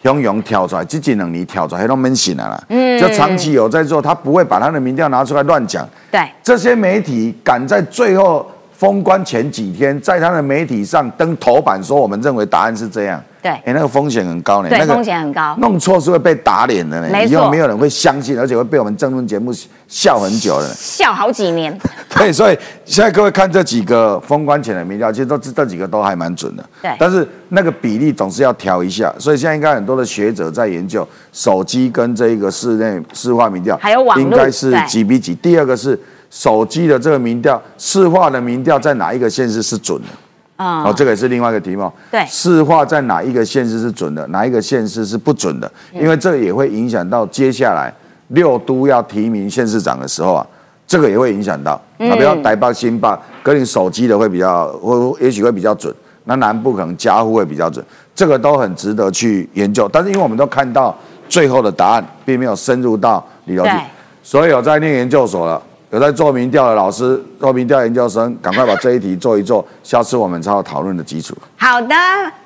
[0.06, 2.62] 汹涌跳出来，这几两年跳出来，都闷醒了啦。
[2.68, 5.88] 嗯，就长期有在做，他不会把他的民调拿出来乱讲。
[6.12, 13.20] 对这些媒体敢在最后封关前几天，在他的媒体上登头版说，我们认为答案是这样。
[13.46, 14.68] 对哎，那个风险很高呢。
[14.68, 17.24] 对那个风险很高弄错是会被打脸的呢。
[17.24, 19.52] 以后没有人会相信，而且会被我们政论节目
[19.86, 20.68] 笑很久的。
[20.74, 21.78] 笑好几年。
[22.10, 26.64] 对，所以现在各位看这几个封关前的民调，其实都这这几个都还蛮准的。
[26.82, 35.34] 对但是那个比例总是要调一下，所以现在应该很多的学者在研究手机跟这个室内市话民调，还有应该是对几比几。
[35.36, 35.98] 第二个是
[36.30, 40.08] 手机的这个民调，市话的民调在哪一个县市是准的？
[40.56, 41.90] 嗯哦，这个也是另外一个题目。
[42.10, 45.70] 对市话在哪一个县市是准的，哪一个县市是不准的？
[45.92, 47.92] 嗯因为这个也会影响到接下来
[48.28, 50.46] 六都要提名县市长的时候啊，
[50.86, 51.80] 这个也会影响到。
[51.98, 55.94] 嗯啊，比如台北、新北，跟你手机的会比较，或也许会比较准。
[56.24, 57.84] 那南部可能家户会比较准，
[58.14, 59.88] 这个都很值得去研究。
[59.92, 60.92] 但是因为我们都看到
[61.28, 63.70] 最后的答案，并没有深入到里头去，
[64.24, 65.62] 所以有在念研究所了。
[65.96, 71.34] 有在做民调的老师、做民调研究生，赶快把这一题做一做， 下次我们才有讨论的基础。
[71.56, 71.94] 好的，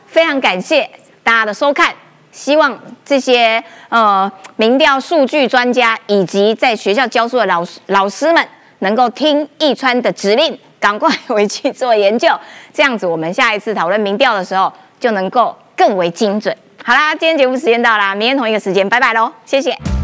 [0.06, 0.88] 非常感谢
[1.24, 1.92] 大家的收看。
[2.30, 8.46] 希望这些呃民调数据专家以及在学校教书的老师老师们，
[8.78, 12.28] 能够听易川的指令，赶快回去做研究，
[12.72, 16.56] 这样子我们下一次讨论民调的时候就能够更为精准。
[16.84, 19.99] 好啦，今天节目时间到啦，明天同一个时间，拜拜喽，谢谢。